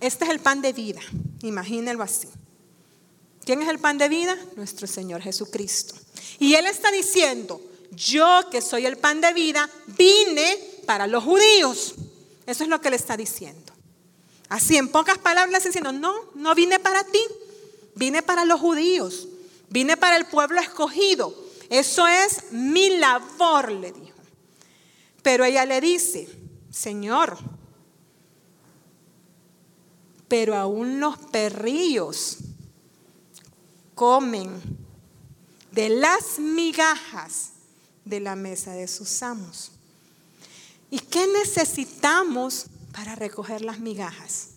Este 0.00 0.24
es 0.24 0.30
el 0.30 0.38
pan 0.38 0.62
de 0.62 0.72
vida, 0.72 1.00
imagínenlo 1.42 2.04
así. 2.04 2.28
¿Quién 3.48 3.62
es 3.62 3.68
el 3.70 3.78
pan 3.78 3.96
de 3.96 4.10
vida? 4.10 4.36
Nuestro 4.56 4.86
Señor 4.86 5.22
Jesucristo. 5.22 5.94
Y 6.38 6.52
Él 6.56 6.66
está 6.66 6.90
diciendo, 6.90 7.62
yo 7.92 8.42
que 8.50 8.60
soy 8.60 8.84
el 8.84 8.98
pan 8.98 9.22
de 9.22 9.32
vida, 9.32 9.70
vine 9.86 10.58
para 10.84 11.06
los 11.06 11.24
judíos. 11.24 11.94
Eso 12.44 12.64
es 12.64 12.68
lo 12.68 12.82
que 12.82 12.88
Él 12.88 12.94
está 12.94 13.16
diciendo. 13.16 13.72
Así, 14.50 14.76
en 14.76 14.90
pocas 14.90 15.16
palabras, 15.16 15.64
diciendo, 15.64 15.92
no, 15.92 16.14
no 16.34 16.54
vine 16.54 16.78
para 16.78 17.02
ti, 17.04 17.22
vine 17.94 18.22
para 18.22 18.44
los 18.44 18.60
judíos, 18.60 19.28
vine 19.70 19.96
para 19.96 20.18
el 20.18 20.26
pueblo 20.26 20.60
escogido. 20.60 21.34
Eso 21.70 22.06
es 22.06 22.52
mi 22.52 22.98
labor, 22.98 23.72
le 23.72 23.92
dijo. 23.92 24.18
Pero 25.22 25.46
ella 25.46 25.64
le 25.64 25.80
dice, 25.80 26.28
Señor, 26.70 27.38
pero 30.28 30.54
aún 30.54 31.00
los 31.00 31.16
perrillos 31.16 32.40
comen 33.98 34.62
de 35.72 35.88
las 35.88 36.38
migajas 36.38 37.50
de 38.04 38.20
la 38.20 38.36
mesa 38.36 38.70
de 38.70 38.86
sus 38.86 39.24
amos. 39.24 39.72
¿Y 40.88 41.00
qué 41.00 41.26
necesitamos 41.26 42.66
para 42.92 43.16
recoger 43.16 43.62
las 43.62 43.80
migajas? 43.80 44.50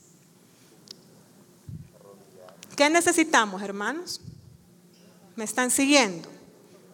¿Qué 2.76 2.88
necesitamos, 2.92 3.64
hermanos? 3.64 4.22
¿Me 5.36 5.44
están 5.44 5.72
siguiendo? 5.72 6.30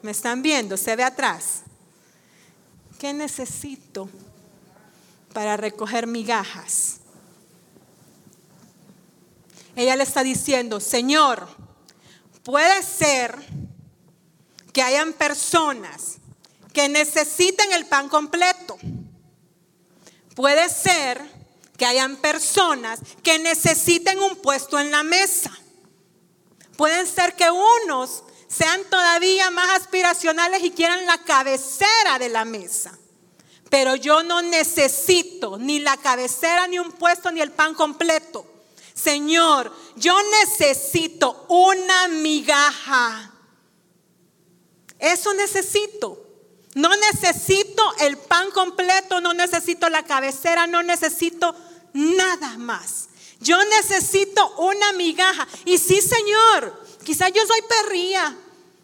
¿Me 0.02 0.12
están 0.12 0.42
viendo? 0.42 0.78
¿Se 0.78 0.96
ve 0.96 1.04
atrás? 1.04 1.64
¿Qué 2.98 3.12
necesito 3.12 4.08
para 5.34 5.58
recoger 5.58 6.08
migajas? 6.08 7.00
Ella 9.76 9.98
le 9.98 10.04
está 10.04 10.24
diciendo, 10.24 10.80
Señor, 10.80 11.68
puede 12.48 12.82
ser 12.82 13.38
que 14.72 14.82
hayan 14.82 15.12
personas 15.12 16.16
que 16.72 16.88
necesiten 16.88 17.74
el 17.74 17.86
pan 17.88 18.08
completo. 18.08 18.78
Puede 20.34 20.70
ser 20.70 21.22
que 21.78 21.86
hayan 21.86 22.16
personas 22.16 23.02
que 23.22 23.38
necesiten 23.38 24.18
un 24.20 24.38
puesto 24.38 24.80
en 24.80 24.92
la 24.92 25.04
mesa. 25.04 25.52
Pueden 26.78 27.06
ser 27.06 27.36
que 27.36 27.50
unos 27.52 28.24
sean 28.48 28.82
todavía 28.90 29.52
más 29.52 29.82
aspiracionales 29.82 30.64
y 30.64 30.72
quieran 30.72 31.06
la 31.06 31.18
cabecera 31.18 32.18
de 32.18 32.30
la 32.30 32.46
mesa. 32.46 32.98
Pero 33.70 33.98
yo 33.98 34.24
no 34.24 34.42
necesito 34.42 35.58
ni 35.58 35.80
la 35.80 35.98
cabecera, 35.98 36.66
ni 36.68 36.80
un 36.80 36.94
puesto, 36.94 37.30
ni 37.30 37.42
el 37.42 37.52
pan 37.52 37.74
completo. 37.74 38.57
Señor, 38.98 39.72
yo 39.96 40.18
necesito 40.42 41.46
una 41.50 42.08
migaja. 42.08 43.32
Eso 44.98 45.34
necesito. 45.36 46.24
No 46.74 46.90
necesito 46.96 47.84
el 48.00 48.18
pan 48.18 48.50
completo, 48.52 49.22
no 49.22 49.34
necesito 49.34 49.88
la 49.90 50.04
cabecera, 50.04 50.66
no 50.66 50.82
necesito 50.82 51.56
nada 51.94 52.58
más. 52.58 53.10
Yo 53.40 53.64
necesito 53.66 54.50
una 54.58 54.94
migaja. 54.94 55.48
Y 55.66 55.78
sí, 55.78 56.02
Señor, 56.02 56.84
quizás 57.04 57.32
yo 57.34 57.46
soy 57.46 57.62
perría. 57.62 58.36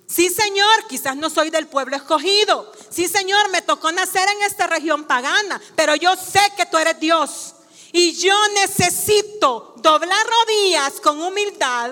Sí, 0.07 0.29
Señor, 0.29 0.87
quizás 0.87 1.15
no 1.15 1.29
soy 1.31 1.49
del 1.49 1.67
pueblo 1.67 1.95
escogido. 1.95 2.71
Sí, 2.91 3.07
Señor, 3.07 3.49
me 3.49 3.63
tocó 3.63 3.91
nacer 3.91 4.29
en 4.29 4.43
esta 4.43 4.67
región 4.67 5.05
pagana, 5.05 5.59
pero 5.75 5.95
yo 5.95 6.15
sé 6.15 6.41
que 6.55 6.67
tú 6.67 6.77
eres 6.77 6.99
Dios. 6.99 7.55
Y 7.95 8.13
yo 8.13 8.35
necesito 8.55 9.75
doblar 9.77 10.25
rodillas 10.25 10.99
con 10.99 11.21
humildad, 11.21 11.91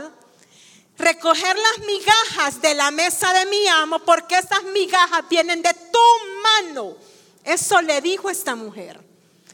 recoger 0.98 1.56
las 1.56 1.86
migajas 1.86 2.60
de 2.60 2.74
la 2.74 2.90
mesa 2.90 3.32
de 3.34 3.46
mi 3.46 3.68
amo, 3.68 4.00
porque 4.00 4.36
esas 4.36 4.64
migajas 4.74 5.30
vienen 5.30 5.62
de 5.62 5.72
tu 5.72 6.00
mano. 6.42 6.96
Eso 7.44 7.80
le 7.84 8.02
dijo 8.02 8.32
esta 8.32 8.56
mujer. 8.56 9.00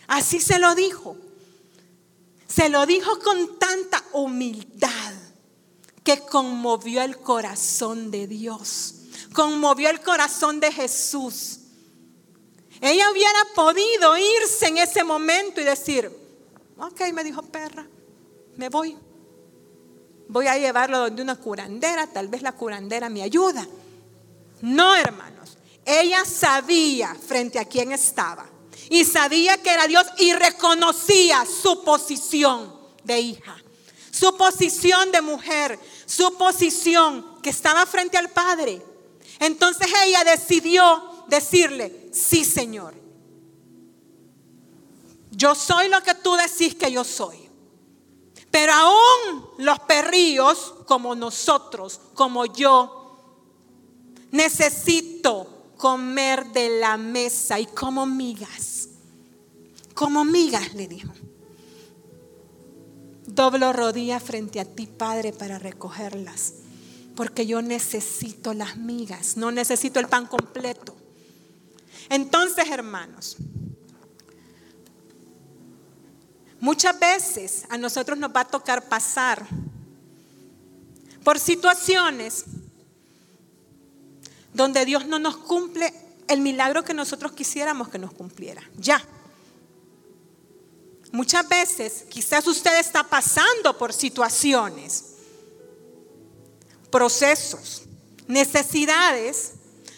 Así 0.07 0.39
se 0.39 0.57
lo 0.57 0.73
dijo. 0.73 1.17
Se 2.47 2.69
lo 2.69 2.85
dijo 2.85 3.19
con 3.19 3.59
tanta 3.59 4.01
humildad 4.13 5.13
que 6.05 6.21
conmovió 6.21 7.01
el 7.01 7.17
corazón 7.17 8.09
de 8.09 8.25
Dios, 8.25 8.93
conmovió 9.33 9.89
el 9.89 9.99
corazón 9.99 10.61
de 10.61 10.71
Jesús. 10.71 11.59
Ella 12.79 13.11
hubiera 13.11 13.45
podido 13.53 14.17
irse 14.17 14.67
en 14.67 14.77
ese 14.77 15.03
momento 15.03 15.59
y 15.59 15.65
decir, 15.65 16.26
Ok, 16.79 17.01
me 17.13 17.23
dijo 17.23 17.41
perra, 17.41 17.87
me 18.55 18.69
voy. 18.69 18.97
Voy 20.29 20.47
a 20.47 20.57
llevarlo 20.57 20.99
donde 20.99 21.21
una 21.21 21.35
curandera, 21.35 22.07
tal 22.07 22.27
vez 22.27 22.41
la 22.41 22.51
curandera 22.51 23.09
me 23.09 23.23
ayuda. 23.23 23.65
No, 24.61 24.95
hermanos. 24.95 25.57
Ella 25.85 26.25
sabía 26.25 27.15
frente 27.15 27.59
a 27.59 27.65
quién 27.65 27.91
estaba. 27.93 28.45
Y 28.89 29.05
sabía 29.05 29.61
que 29.61 29.71
era 29.71 29.87
Dios 29.87 30.05
y 30.17 30.33
reconocía 30.33 31.45
su 31.45 31.83
posición 31.83 32.75
de 33.03 33.19
hija, 33.19 33.55
su 34.11 34.35
posición 34.37 35.11
de 35.11 35.21
mujer, 35.21 35.79
su 36.05 36.37
posición 36.37 37.41
que 37.41 37.49
estaba 37.49 37.85
frente 37.85 38.17
al 38.17 38.29
Padre. 38.29 38.81
Entonces 39.39 39.87
ella 40.05 40.23
decidió 40.23 41.25
decirle, 41.27 42.09
sí 42.13 42.43
Señor, 42.45 42.93
yo 45.37 45.53
soy 45.53 45.87
lo 45.87 46.01
que 46.01 46.15
tú 46.15 46.35
decís 46.35 46.73
que 46.73 46.91
yo 46.91 47.03
soy. 47.03 47.37
Pero 48.49 48.73
aún 48.73 49.45
los 49.59 49.79
perrillos, 49.81 50.73
como 50.87 51.13
nosotros, 51.13 52.01
como 52.15 52.47
yo, 52.47 53.19
necesito 54.31 55.73
comer 55.77 56.47
de 56.47 56.79
la 56.79 56.97
mesa 56.97 57.59
y 57.59 57.67
como 57.67 58.07
migas. 58.07 58.89
Como 59.93 60.25
migas, 60.25 60.73
le 60.73 60.87
dijo. 60.87 61.13
Doblo 63.27 63.73
rodilla 63.73 64.19
frente 64.19 64.59
a 64.59 64.65
ti, 64.65 64.87
Padre, 64.87 65.33
para 65.33 65.59
recogerlas. 65.59 66.53
Porque 67.15 67.45
yo 67.45 67.61
necesito 67.61 68.55
las 68.55 68.75
migas, 68.75 69.37
no 69.37 69.51
necesito 69.51 69.99
el 69.99 70.07
pan 70.07 70.25
completo. 70.25 70.95
Entonces, 72.09 72.67
hermanos, 72.71 73.37
muchas 76.59 76.99
veces 76.99 77.65
a 77.69 77.77
nosotros 77.77 78.17
nos 78.17 78.35
va 78.35 78.41
a 78.41 78.45
tocar 78.45 78.87
pasar 78.87 79.45
por 81.23 81.39
situaciones 81.39 82.45
donde 84.53 84.85
Dios 84.85 85.05
no 85.05 85.19
nos 85.19 85.37
cumple 85.37 85.93
el 86.27 86.41
milagro 86.41 86.83
que 86.83 86.93
nosotros 86.93 87.31
quisiéramos 87.31 87.89
que 87.89 87.99
nos 87.99 88.13
cumpliera. 88.13 88.61
Ya. 88.77 89.01
Muchas 91.11 91.47
veces 91.47 92.05
quizás 92.09 92.45
usted 92.47 92.79
está 92.79 93.03
pasando 93.03 93.77
por 93.77 93.93
situaciones, 93.93 95.05
procesos, 96.91 97.83
necesidades 98.27 99.53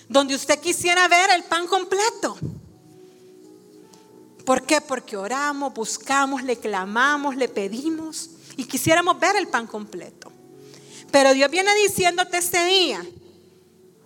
donde 0.08 0.36
usted 0.36 0.60
quisiera 0.60 1.08
ver 1.08 1.32
el 1.32 1.44
pan 1.44 1.68
completo. 1.68 2.38
¿Por 4.50 4.64
qué? 4.64 4.82
Porque 4.82 5.16
oramos, 5.16 5.72
buscamos, 5.76 6.42
le 6.42 6.58
clamamos, 6.58 7.36
le 7.36 7.48
pedimos 7.48 8.32
y 8.58 8.64
quisiéramos 8.64 9.20
ver 9.20 9.36
el 9.36 9.48
pan 9.48 9.68
completo. 9.68 10.32
Pero 11.12 11.36
Dios 11.36 11.52
viene 11.52 11.70
diciéndote 11.88 12.40
este 12.40 12.66
día 12.66 13.00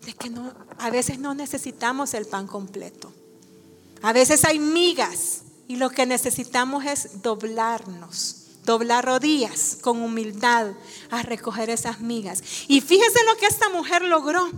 de 0.05 0.13
que 0.13 0.29
a 0.79 0.89
veces 0.89 1.17
no 1.17 1.33
necesitamos 1.33 2.13
el 2.13 2.25
pan 2.25 2.45
completo. 2.45 3.13
A 4.01 4.11
veces 4.11 4.43
hay 4.43 4.59
migas 4.59 5.43
y 5.69 5.77
lo 5.77 5.89
que 5.89 6.05
necesitamos 6.05 6.83
es 6.83 7.21
doblarnos 7.21 8.41
doblar 8.65 9.05
rodillas 9.05 9.77
con 9.81 10.01
humildad 10.01 10.73
a 11.09 11.21
recoger 11.21 11.69
esas 11.69 12.01
migas. 12.01 12.43
Y 12.67 12.81
fíjese 12.81 13.19
lo 13.25 13.37
que 13.37 13.45
esta 13.45 13.69
mujer 13.69 14.01
logró. 14.01 14.49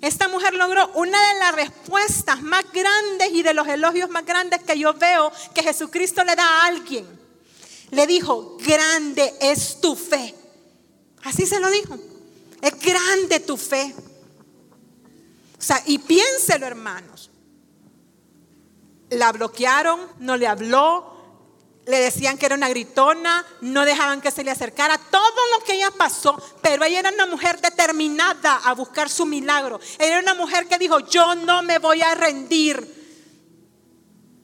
Esta 0.00 0.28
mujer 0.28 0.54
logró 0.54 0.88
una 0.94 1.18
de 1.32 1.38
las 1.40 1.54
respuestas 1.54 2.40
más 2.42 2.64
grandes 2.72 3.30
y 3.32 3.42
de 3.42 3.54
los 3.54 3.66
elogios 3.66 4.08
más 4.10 4.24
grandes 4.24 4.62
que 4.62 4.78
yo 4.78 4.94
veo 4.94 5.32
que 5.54 5.62
Jesucristo 5.62 6.22
le 6.24 6.36
da 6.36 6.44
a 6.44 6.66
alguien. 6.66 7.06
Le 7.90 8.06
dijo, 8.06 8.56
grande 8.64 9.34
es 9.40 9.80
tu 9.80 9.96
fe. 9.96 10.34
Así 11.24 11.46
se 11.46 11.58
lo 11.58 11.70
dijo. 11.70 11.98
Es 12.60 12.78
grande 12.78 13.40
tu 13.40 13.56
fe. 13.56 13.94
O 15.58 15.62
sea, 15.62 15.82
y 15.86 15.98
piénselo 15.98 16.66
hermanos. 16.66 17.30
La 19.10 19.32
bloquearon, 19.32 20.00
no 20.18 20.36
le 20.36 20.46
habló, 20.46 21.17
le 21.88 22.00
decían 22.00 22.36
que 22.36 22.44
era 22.44 22.54
una 22.54 22.68
gritona, 22.68 23.44
no 23.62 23.86
dejaban 23.86 24.20
que 24.20 24.30
se 24.30 24.44
le 24.44 24.50
acercara, 24.50 24.98
todo 24.98 25.40
lo 25.56 25.64
que 25.64 25.72
ella 25.72 25.90
pasó, 25.90 26.40
pero 26.60 26.84
ella 26.84 26.98
era 26.98 27.10
una 27.10 27.26
mujer 27.26 27.62
determinada 27.62 28.56
a 28.56 28.74
buscar 28.74 29.08
su 29.08 29.24
milagro. 29.24 29.80
Ella 29.98 30.18
era 30.18 30.20
una 30.20 30.34
mujer 30.34 30.68
que 30.68 30.76
dijo, 30.76 31.00
yo 31.00 31.34
no 31.34 31.62
me 31.62 31.78
voy 31.78 32.02
a 32.02 32.14
rendir. 32.14 32.96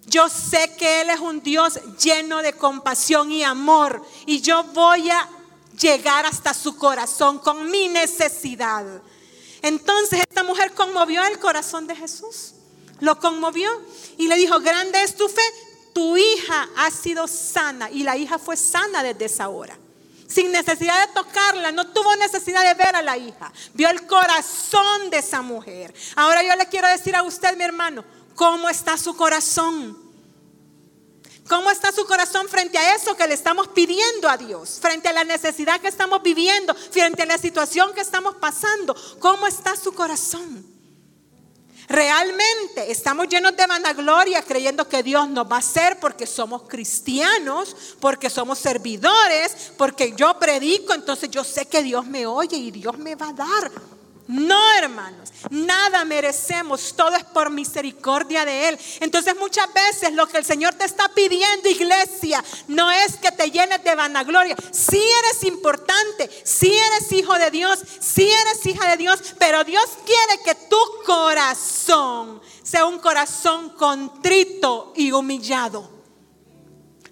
Yo 0.06 0.30
sé 0.30 0.74
que 0.78 1.02
Él 1.02 1.10
es 1.10 1.20
un 1.20 1.42
Dios 1.42 1.78
lleno 2.02 2.40
de 2.40 2.54
compasión 2.54 3.30
y 3.30 3.44
amor 3.44 4.02
y 4.24 4.40
yo 4.40 4.64
voy 4.64 5.10
a 5.10 5.28
llegar 5.78 6.24
hasta 6.24 6.54
su 6.54 6.76
corazón 6.76 7.40
con 7.40 7.70
mi 7.70 7.88
necesidad. 7.88 8.86
Entonces 9.60 10.20
esta 10.20 10.44
mujer 10.44 10.72
conmovió 10.72 11.22
el 11.24 11.38
corazón 11.38 11.86
de 11.86 11.96
Jesús, 11.96 12.54
lo 13.00 13.18
conmovió 13.18 13.70
y 14.16 14.28
le 14.28 14.36
dijo, 14.36 14.60
grande 14.60 15.02
es 15.02 15.14
tu 15.14 15.28
fe, 15.28 15.42
tu 15.94 16.16
hija 16.16 16.68
ha 16.76 16.90
sido 16.90 17.26
sana 17.26 17.90
y 17.90 18.02
la 18.02 18.16
hija 18.16 18.38
fue 18.38 18.56
sana 18.56 19.02
desde 19.02 19.24
esa 19.26 19.48
hora. 19.48 19.78
Sin 20.26 20.50
necesidad 20.50 21.06
de 21.06 21.14
tocarla, 21.14 21.70
no 21.70 21.86
tuvo 21.92 22.14
necesidad 22.16 22.64
de 22.64 22.74
ver 22.74 22.96
a 22.96 23.02
la 23.02 23.16
hija. 23.16 23.52
Vio 23.72 23.88
el 23.88 24.06
corazón 24.06 25.08
de 25.10 25.18
esa 25.18 25.40
mujer. 25.42 25.94
Ahora 26.16 26.42
yo 26.42 26.56
le 26.56 26.66
quiero 26.66 26.88
decir 26.88 27.14
a 27.14 27.22
usted, 27.22 27.56
mi 27.56 27.62
hermano, 27.62 28.04
¿cómo 28.34 28.68
está 28.68 28.98
su 28.98 29.16
corazón? 29.16 29.96
¿Cómo 31.48 31.70
está 31.70 31.92
su 31.92 32.06
corazón 32.06 32.48
frente 32.48 32.78
a 32.78 32.96
eso 32.96 33.14
que 33.16 33.28
le 33.28 33.34
estamos 33.34 33.68
pidiendo 33.68 34.28
a 34.28 34.36
Dios? 34.36 34.78
Frente 34.80 35.08
a 35.08 35.12
la 35.12 35.24
necesidad 35.24 35.80
que 35.80 35.88
estamos 35.88 36.22
viviendo, 36.22 36.74
frente 36.74 37.22
a 37.22 37.26
la 37.26 37.38
situación 37.38 37.92
que 37.94 38.00
estamos 38.00 38.34
pasando. 38.36 38.96
¿Cómo 39.20 39.46
está 39.46 39.76
su 39.76 39.92
corazón? 39.92 40.73
Realmente 41.88 42.90
estamos 42.90 43.28
llenos 43.28 43.56
de 43.56 43.66
vanagloria 43.66 44.42
creyendo 44.42 44.88
que 44.88 45.02
Dios 45.02 45.28
nos 45.28 45.50
va 45.50 45.56
a 45.56 45.58
hacer 45.58 45.98
porque 46.00 46.26
somos 46.26 46.62
cristianos, 46.62 47.76
porque 48.00 48.30
somos 48.30 48.58
servidores, 48.58 49.72
porque 49.76 50.14
yo 50.16 50.38
predico, 50.38 50.94
entonces 50.94 51.30
yo 51.30 51.44
sé 51.44 51.66
que 51.66 51.82
Dios 51.82 52.06
me 52.06 52.26
oye 52.26 52.56
y 52.56 52.70
Dios 52.70 52.96
me 52.98 53.14
va 53.14 53.28
a 53.28 53.32
dar. 53.32 53.93
No, 54.26 54.72
hermanos, 54.78 55.30
nada 55.50 56.04
merecemos, 56.06 56.94
todo 56.96 57.14
es 57.14 57.24
por 57.24 57.50
misericordia 57.50 58.46
de 58.46 58.68
Él. 58.68 58.78
Entonces 59.00 59.36
muchas 59.38 59.66
veces 59.74 60.14
lo 60.14 60.26
que 60.26 60.38
el 60.38 60.46
Señor 60.46 60.74
te 60.74 60.86
está 60.86 61.08
pidiendo, 61.08 61.68
iglesia, 61.68 62.42
no 62.68 62.90
es 62.90 63.16
que 63.16 63.32
te 63.32 63.50
llenes 63.50 63.84
de 63.84 63.94
vanagloria. 63.94 64.56
Si 64.70 64.96
eres 64.96 65.44
importante, 65.44 66.30
si 66.42 66.72
eres 66.74 67.12
hijo 67.12 67.34
de 67.38 67.50
Dios, 67.50 67.78
si 68.00 68.22
eres 68.22 68.64
hija 68.64 68.88
de 68.88 68.96
Dios, 68.96 69.20
pero 69.38 69.62
Dios 69.62 69.84
quiere 70.06 70.42
que 70.42 70.54
tu 70.68 70.78
corazón 71.04 72.40
sea 72.62 72.86
un 72.86 72.98
corazón 73.00 73.70
contrito 73.70 74.94
y 74.96 75.12
humillado. 75.12 75.90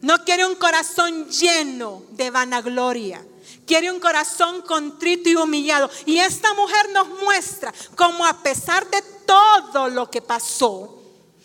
No 0.01 0.25
quiere 0.25 0.46
un 0.46 0.55
corazón 0.55 1.29
lleno 1.29 2.05
de 2.11 2.31
vanagloria. 2.31 3.22
Quiere 3.66 3.90
un 3.90 4.01
corazón 4.01 4.62
contrito 4.62 5.29
y 5.29 5.37
humillado. 5.37 5.88
Y 6.07 6.18
esta 6.18 6.53
mujer 6.55 6.90
nos 6.92 7.09
muestra 7.09 7.72
cómo 7.96 8.27
a 8.27 8.42
pesar 8.42 8.88
de 8.90 9.03
todo 9.27 9.88
lo 9.88 10.11
que 10.11 10.20
pasó, 10.20 10.98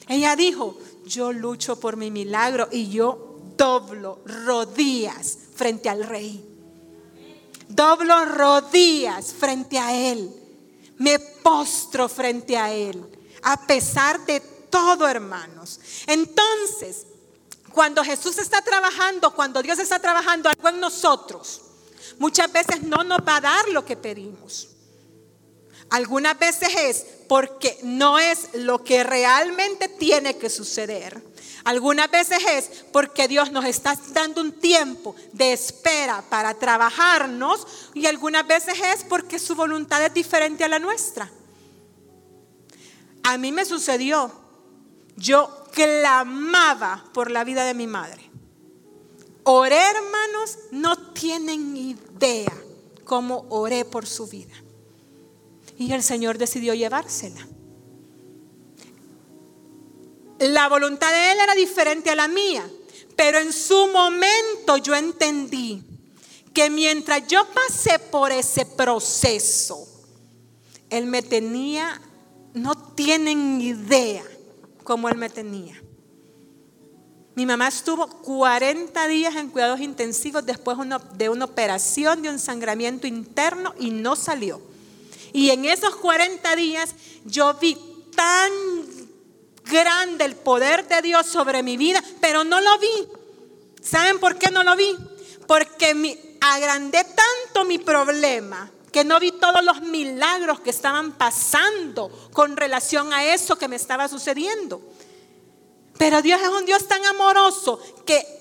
ella 0.07 0.35
dijo, 0.35 0.77
yo 1.05 1.31
lucho 1.31 1.79
por 1.79 1.95
mi 1.95 2.11
milagro 2.11 2.67
y 2.71 2.89
yo 2.89 3.39
doblo 3.57 4.19
rodillas 4.25 5.37
frente 5.55 5.89
al 5.89 6.03
rey. 6.03 6.43
Doblo 7.67 8.25
rodillas 8.25 9.33
frente 9.33 9.77
a 9.77 9.93
él. 9.93 10.31
Me 10.97 11.19
postro 11.19 12.07
frente 12.09 12.57
a 12.57 12.73
él. 12.73 13.05
A 13.43 13.67
pesar 13.67 14.25
de 14.25 14.39
todo, 14.69 15.07
hermanos. 15.07 15.79
Entonces, 16.07 17.05
cuando 17.73 18.03
Jesús 18.03 18.37
está 18.37 18.61
trabajando, 18.61 19.33
cuando 19.35 19.61
Dios 19.61 19.79
está 19.79 19.99
trabajando 19.99 20.49
algo 20.49 20.69
en 20.69 20.79
nosotros, 20.79 21.61
muchas 22.19 22.51
veces 22.51 22.83
no 22.83 23.03
nos 23.03 23.19
va 23.19 23.37
a 23.37 23.41
dar 23.41 23.67
lo 23.69 23.85
que 23.85 23.97
pedimos. 23.97 24.69
Algunas 25.89 26.37
veces 26.37 26.69
es 26.75 27.05
porque 27.27 27.77
no 27.83 28.19
es 28.19 28.49
lo 28.53 28.83
que 28.83 29.03
realmente 29.03 29.87
tiene 29.87 30.37
que 30.37 30.49
suceder. 30.49 31.21
Algunas 31.63 32.09
veces 32.09 32.39
es 32.49 32.85
porque 32.91 33.27
Dios 33.27 33.51
nos 33.51 33.65
está 33.65 33.97
dando 34.13 34.41
un 34.41 34.53
tiempo 34.53 35.15
de 35.33 35.53
espera 35.53 36.23
para 36.29 36.53
trabajarnos 36.53 37.67
y 37.93 38.05
algunas 38.05 38.47
veces 38.47 38.75
es 38.79 39.03
porque 39.03 39.39
su 39.39 39.55
voluntad 39.55 40.03
es 40.05 40.13
diferente 40.13 40.63
a 40.63 40.69
la 40.69 40.79
nuestra. 40.79 41.29
A 43.23 43.37
mí 43.37 43.51
me 43.51 43.65
sucedió, 43.65 44.31
yo 45.17 45.65
clamaba 45.73 47.03
por 47.13 47.31
la 47.31 47.43
vida 47.43 47.65
de 47.65 47.73
mi 47.73 47.87
madre. 47.87 48.26
Oré, 49.49 49.77
hermanos, 49.77 50.57
no 50.71 51.13
tienen 51.13 51.77
idea 51.77 52.51
cómo 53.05 53.45
oré 53.47 53.85
por 53.85 54.05
su 54.05 54.27
vida. 54.27 54.53
Y 55.77 55.93
el 55.93 56.03
Señor 56.03 56.37
decidió 56.37 56.73
llevársela. 56.73 57.47
La 60.39 60.67
voluntad 60.67 61.09
de 61.09 61.31
Él 61.31 61.37
era 61.39 61.55
diferente 61.55 62.09
a 62.09 62.15
la 62.15 62.27
mía, 62.27 62.69
pero 63.15 63.39
en 63.39 63.53
su 63.53 63.87
momento 63.87 64.75
yo 64.83 64.93
entendí 64.95 65.81
que 66.53 66.69
mientras 66.69 67.25
yo 67.27 67.47
pasé 67.53 67.99
por 67.99 68.33
ese 68.33 68.65
proceso, 68.65 69.87
Él 70.89 71.05
me 71.05 71.21
tenía, 71.21 72.01
no 72.53 72.75
tienen 72.75 73.61
idea 73.61 74.25
cómo 74.83 75.07
Él 75.07 75.15
me 75.15 75.29
tenía. 75.29 75.81
Mi 77.37 77.45
mamá 77.45 77.67
estuvo 77.67 78.07
40 78.07 79.07
días 79.09 79.35
en 79.35 79.51
cuidados 79.51 79.79
intensivos 79.79 80.43
después 80.43 80.75
de 81.13 81.29
una 81.29 81.45
operación 81.45 82.23
de 82.23 82.29
un 82.29 82.39
sangramiento 82.39 83.05
interno 83.05 83.75
y 83.79 83.91
no 83.91 84.15
salió. 84.15 84.59
Y 85.33 85.51
en 85.51 85.65
esos 85.65 85.95
40 85.97 86.55
días 86.55 86.95
yo 87.25 87.53
vi 87.53 87.77
tan 88.15 88.51
grande 89.65 90.25
el 90.25 90.35
poder 90.35 90.87
de 90.87 90.99
Dios 91.03 91.27
sobre 91.27 91.61
mi 91.61 91.77
vida, 91.77 92.03
pero 92.21 92.43
no 92.43 92.59
lo 92.59 92.79
vi. 92.79 93.07
¿Saben 93.83 94.17
por 94.17 94.39
qué 94.39 94.49
no 94.49 94.63
lo 94.63 94.75
vi? 94.75 94.97
Porque 95.45 95.93
me 95.93 96.17
agrandé 96.41 97.03
tanto 97.03 97.65
mi 97.65 97.77
problema 97.77 98.71
que 98.91 99.03
no 99.03 99.19
vi 99.19 99.31
todos 99.33 99.63
los 99.63 99.81
milagros 99.81 100.61
que 100.61 100.71
estaban 100.71 101.11
pasando 101.11 102.09
con 102.33 102.57
relación 102.57 103.13
a 103.13 103.31
eso 103.31 103.59
que 103.59 103.67
me 103.67 103.75
estaba 103.75 104.07
sucediendo. 104.07 104.81
Pero 105.97 106.21
Dios 106.21 106.41
es 106.41 106.49
un 106.49 106.65
Dios 106.65 106.87
tan 106.87 107.03
amoroso 107.05 107.79
que 108.05 108.37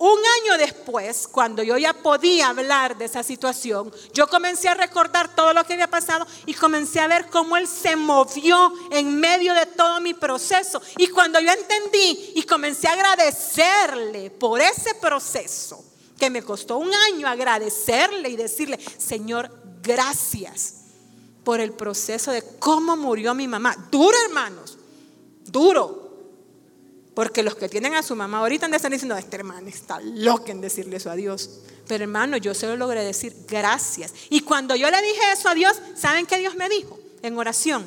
Un 0.00 0.20
año 0.42 0.56
después, 0.58 1.26
cuando 1.26 1.60
yo 1.64 1.76
ya 1.76 1.92
podía 1.92 2.50
hablar 2.50 2.96
de 2.96 3.06
esa 3.06 3.24
situación, 3.24 3.92
yo 4.14 4.28
comencé 4.28 4.68
a 4.68 4.74
recordar 4.74 5.34
todo 5.34 5.52
lo 5.52 5.64
que 5.64 5.72
había 5.72 5.90
pasado 5.90 6.24
y 6.46 6.54
comencé 6.54 7.00
a 7.00 7.08
ver 7.08 7.28
cómo 7.30 7.56
Él 7.56 7.66
se 7.66 7.96
movió 7.96 8.72
en 8.92 9.18
medio 9.18 9.54
de 9.54 9.66
todo 9.66 10.00
mi 10.00 10.14
proceso. 10.14 10.80
Y 10.98 11.08
cuando 11.08 11.40
yo 11.40 11.50
entendí 11.50 12.32
y 12.36 12.44
comencé 12.44 12.86
a 12.86 12.92
agradecerle 12.92 14.30
por 14.30 14.60
ese 14.60 14.94
proceso, 14.94 15.84
que 16.16 16.30
me 16.30 16.42
costó 16.42 16.78
un 16.78 16.92
año 16.94 17.26
agradecerle 17.26 18.28
y 18.28 18.36
decirle, 18.36 18.78
Señor, 18.98 19.50
gracias 19.82 20.74
por 21.42 21.58
el 21.58 21.72
proceso 21.72 22.30
de 22.30 22.44
cómo 22.60 22.96
murió 22.96 23.34
mi 23.34 23.48
mamá. 23.48 23.74
Duro, 23.90 24.16
hermanos, 24.26 24.78
duro. 25.44 26.07
Porque 27.18 27.42
los 27.42 27.56
que 27.56 27.68
tienen 27.68 27.96
a 27.96 28.04
su 28.04 28.14
mamá 28.14 28.38
ahorita 28.38 28.68
están 28.68 28.92
diciendo, 28.92 29.16
este 29.16 29.34
hermano 29.34 29.66
está 29.66 29.98
loco 30.00 30.52
en 30.52 30.60
decirle 30.60 30.98
eso 30.98 31.10
a 31.10 31.16
Dios. 31.16 31.50
Pero 31.88 32.04
hermano, 32.04 32.36
yo 32.36 32.54
se 32.54 32.68
lo 32.68 32.76
logré 32.76 33.02
decir 33.02 33.34
gracias. 33.48 34.14
Y 34.30 34.42
cuando 34.42 34.76
yo 34.76 34.88
le 34.88 35.02
dije 35.02 35.32
eso 35.32 35.48
a 35.48 35.54
Dios, 35.54 35.82
¿saben 35.96 36.26
qué 36.26 36.38
Dios 36.38 36.54
me 36.54 36.68
dijo? 36.68 36.96
En 37.22 37.36
oración, 37.36 37.86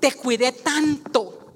te 0.00 0.12
cuidé 0.12 0.52
tanto. 0.52 1.54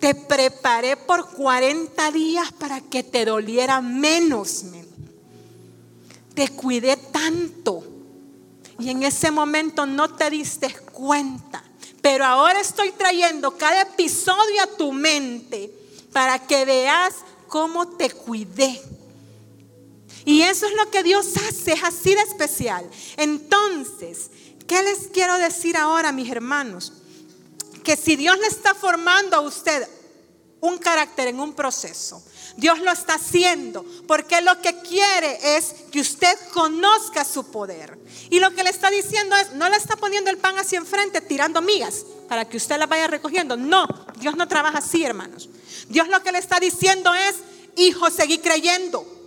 Te 0.00 0.14
preparé 0.14 0.96
por 0.96 1.28
40 1.32 2.10
días 2.10 2.50
para 2.52 2.80
que 2.80 3.02
te 3.02 3.26
doliera 3.26 3.82
menos. 3.82 4.64
Te 6.32 6.48
cuidé 6.48 6.96
tanto. 6.96 7.84
Y 8.78 8.88
en 8.88 9.02
ese 9.02 9.30
momento 9.30 9.84
no 9.84 10.14
te 10.14 10.30
diste 10.30 10.74
cuenta 10.94 11.62
pero 12.02 12.24
ahora 12.24 12.60
estoy 12.60 12.90
trayendo 12.90 13.56
cada 13.56 13.82
episodio 13.82 14.62
a 14.62 14.76
tu 14.76 14.92
mente 14.92 15.72
para 16.12 16.40
que 16.40 16.64
veas 16.64 17.14
cómo 17.46 17.88
te 17.96 18.10
cuidé. 18.10 18.82
Y 20.24 20.42
eso 20.42 20.66
es 20.66 20.74
lo 20.74 20.90
que 20.90 21.02
Dios 21.02 21.28
hace, 21.48 21.72
es 21.72 21.82
así 21.82 22.14
de 22.14 22.20
especial. 22.22 22.88
Entonces, 23.16 24.30
¿qué 24.66 24.82
les 24.82 25.08
quiero 25.12 25.38
decir 25.38 25.76
ahora, 25.76 26.12
mis 26.12 26.30
hermanos? 26.30 26.92
Que 27.84 27.96
si 27.96 28.16
Dios 28.16 28.38
le 28.38 28.46
está 28.46 28.74
formando 28.74 29.36
a 29.36 29.40
usted 29.40 29.88
un 30.60 30.78
carácter 30.78 31.28
en 31.28 31.40
un 31.40 31.54
proceso, 31.54 32.22
Dios 32.56 32.78
lo 32.80 32.90
está 32.92 33.14
haciendo 33.14 33.84
porque 34.06 34.40
lo 34.40 34.60
que 34.60 34.80
quiere 34.80 35.56
es 35.56 35.74
que 35.90 36.00
usted 36.00 36.36
conozca 36.52 37.24
su 37.24 37.50
poder. 37.50 37.98
Y 38.30 38.40
lo 38.40 38.50
que 38.54 38.62
le 38.62 38.70
está 38.70 38.90
diciendo 38.90 39.36
es, 39.36 39.52
no 39.52 39.68
le 39.68 39.76
está 39.76 39.96
poniendo 39.96 40.30
el 40.30 40.38
pan 40.38 40.58
hacia 40.58 40.78
enfrente 40.78 41.20
tirando 41.20 41.62
migas 41.62 42.04
para 42.28 42.48
que 42.48 42.56
usted 42.56 42.78
la 42.78 42.86
vaya 42.86 43.06
recogiendo. 43.06 43.56
No, 43.56 43.86
Dios 44.18 44.36
no 44.36 44.48
trabaja 44.48 44.78
así, 44.78 45.04
hermanos. 45.04 45.48
Dios 45.88 46.08
lo 46.08 46.22
que 46.22 46.32
le 46.32 46.38
está 46.38 46.60
diciendo 46.60 47.12
es, 47.14 47.36
hijo, 47.76 48.10
seguí 48.10 48.38
creyendo. 48.38 49.21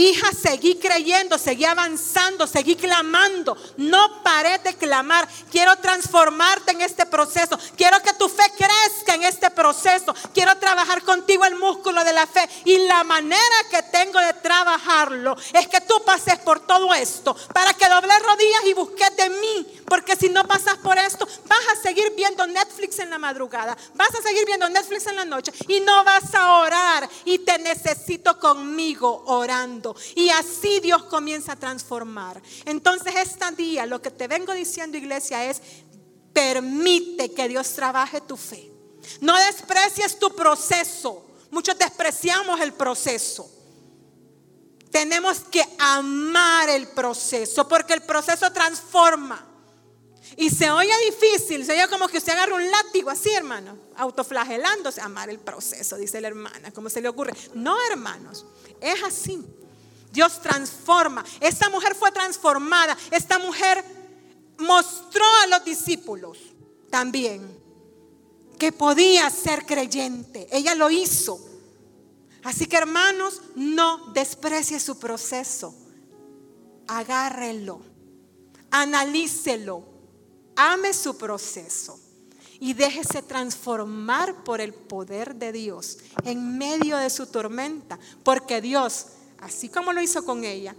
Hija, 0.00 0.32
seguí 0.32 0.76
creyendo, 0.76 1.36
seguí 1.36 1.66
avanzando, 1.66 2.46
seguí 2.46 2.74
clamando. 2.74 3.54
No 3.76 4.22
paré 4.22 4.56
de 4.60 4.74
clamar. 4.74 5.28
Quiero 5.50 5.76
transformarte 5.76 6.70
en 6.70 6.80
este 6.80 7.04
proceso. 7.04 7.58
Quiero 7.76 8.00
que 8.00 8.14
tu 8.14 8.26
fe 8.30 8.44
crezca 8.56 9.14
en 9.14 9.24
este 9.24 9.50
proceso. 9.50 10.14
Quiero 10.32 10.56
trabajar 10.56 11.02
contigo 11.02 11.44
el 11.44 11.56
músculo 11.56 12.02
de 12.02 12.14
la 12.14 12.26
fe. 12.26 12.48
Y 12.64 12.78
la 12.86 13.04
manera 13.04 13.56
que 13.70 13.82
tengo 13.82 14.18
de 14.20 14.32
trabajarlo 14.32 15.36
es 15.52 15.68
que 15.68 15.82
tú 15.82 16.02
pases 16.02 16.38
por 16.38 16.60
todo 16.60 16.94
esto 16.94 17.36
para 17.52 17.74
que 17.74 17.86
dobles 17.86 18.22
rodillas 18.22 18.64
y 18.68 18.72
busques 18.72 19.14
de 19.18 19.28
mí. 19.28 19.82
Porque 19.84 20.16
si 20.16 20.30
no 20.30 20.48
pasas 20.48 20.78
por 20.78 20.96
esto, 20.96 21.28
vas 21.44 21.66
a 21.74 21.82
seguir 21.82 22.14
viendo 22.16 22.46
Netflix 22.46 23.00
en 23.00 23.10
la 23.10 23.18
madrugada. 23.18 23.76
Vas 23.96 24.14
a 24.14 24.22
seguir 24.22 24.46
viendo 24.46 24.66
Netflix 24.70 25.06
en 25.08 25.16
la 25.16 25.26
noche. 25.26 25.52
Y 25.68 25.80
no 25.80 26.04
vas 26.04 26.34
a 26.34 26.54
orar. 26.62 27.06
Y 27.26 27.40
te 27.40 27.58
necesito 27.58 28.38
conmigo 28.38 29.24
orando. 29.26 29.89
Y 30.14 30.28
así 30.30 30.80
Dios 30.80 31.04
comienza 31.04 31.52
a 31.52 31.56
transformar. 31.56 32.42
Entonces, 32.64 33.14
esta 33.16 33.50
día, 33.50 33.86
lo 33.86 34.00
que 34.00 34.10
te 34.10 34.28
vengo 34.28 34.52
diciendo, 34.52 34.96
iglesia, 34.96 35.48
es 35.48 35.60
permite 36.32 37.32
que 37.32 37.48
Dios 37.48 37.72
trabaje 37.74 38.20
tu 38.20 38.36
fe. 38.36 38.70
No 39.20 39.36
desprecies 39.36 40.18
tu 40.18 40.34
proceso. 40.34 41.26
Muchos 41.50 41.76
despreciamos 41.78 42.60
el 42.60 42.72
proceso. 42.72 43.50
Tenemos 44.90 45.40
que 45.40 45.62
amar 45.78 46.68
el 46.68 46.88
proceso 46.88 47.66
porque 47.68 47.94
el 47.94 48.02
proceso 48.02 48.50
transforma. 48.52 49.46
Y 50.36 50.50
se 50.50 50.70
oye 50.70 50.92
difícil, 51.10 51.64
se 51.64 51.72
oye 51.72 51.88
como 51.88 52.08
que 52.08 52.18
usted 52.18 52.32
agarra 52.32 52.54
un 52.54 52.70
látigo 52.70 53.10
así, 53.10 53.30
hermano, 53.30 53.76
autoflagelándose, 53.96 55.00
amar 55.00 55.28
el 55.28 55.40
proceso, 55.40 55.96
dice 55.96 56.20
la 56.20 56.28
hermana, 56.28 56.70
como 56.72 56.88
se 56.88 57.00
le 57.00 57.08
ocurre. 57.08 57.34
No, 57.54 57.76
hermanos, 57.90 58.46
es 58.80 59.02
así. 59.02 59.44
Dios 60.12 60.40
transforma. 60.40 61.24
Esta 61.40 61.68
mujer 61.68 61.94
fue 61.94 62.10
transformada. 62.10 62.96
Esta 63.10 63.38
mujer 63.38 63.84
mostró 64.58 65.24
a 65.42 65.46
los 65.46 65.64
discípulos 65.64 66.38
también 66.90 67.58
que 68.58 68.72
podía 68.72 69.30
ser 69.30 69.64
creyente. 69.64 70.46
Ella 70.50 70.74
lo 70.74 70.90
hizo. 70.90 71.40
Así 72.44 72.66
que 72.66 72.76
hermanos, 72.76 73.40
no 73.54 74.12
desprecie 74.12 74.80
su 74.80 74.98
proceso. 74.98 75.74
Agárrelo. 76.86 77.80
Analícelo. 78.70 79.84
Ame 80.56 80.92
su 80.92 81.16
proceso. 81.16 81.98
Y 82.58 82.74
déjese 82.74 83.22
transformar 83.22 84.44
por 84.44 84.60
el 84.60 84.74
poder 84.74 85.36
de 85.36 85.52
Dios 85.52 85.98
en 86.24 86.58
medio 86.58 86.98
de 86.98 87.08
su 87.08 87.26
tormenta. 87.26 87.98
Porque 88.22 88.60
Dios 88.60 89.06
así 89.42 89.68
como 89.68 89.92
lo 89.92 90.00
hizo 90.00 90.24
con 90.24 90.44
ella, 90.44 90.74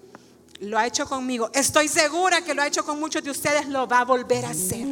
lo 0.59 0.77
ha 0.77 0.85
hecho 0.85 1.05
conmigo. 1.07 1.49
Estoy 1.53 1.87
segura 1.87 2.41
que 2.43 2.53
lo 2.53 2.61
ha 2.61 2.67
hecho 2.67 2.85
con 2.85 2.99
muchos 2.99 3.23
de 3.23 3.31
ustedes, 3.31 3.67
lo 3.67 3.87
va 3.87 4.01
a 4.01 4.05
volver 4.05 4.45
a 4.45 4.49
hacer. 4.49 4.85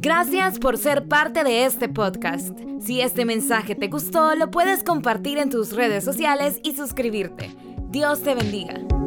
Gracias 0.00 0.58
por 0.58 0.78
ser 0.78 1.08
parte 1.08 1.42
de 1.42 1.64
este 1.64 1.88
podcast. 1.88 2.56
Si 2.80 3.00
este 3.00 3.24
mensaje 3.24 3.74
te 3.74 3.88
gustó, 3.88 4.34
lo 4.36 4.50
puedes 4.50 4.84
compartir 4.84 5.38
en 5.38 5.50
tus 5.50 5.72
redes 5.72 6.04
sociales 6.04 6.60
y 6.62 6.76
suscribirte. 6.76 7.54
Dios 7.90 8.22
te 8.22 8.34
bendiga. 8.34 8.97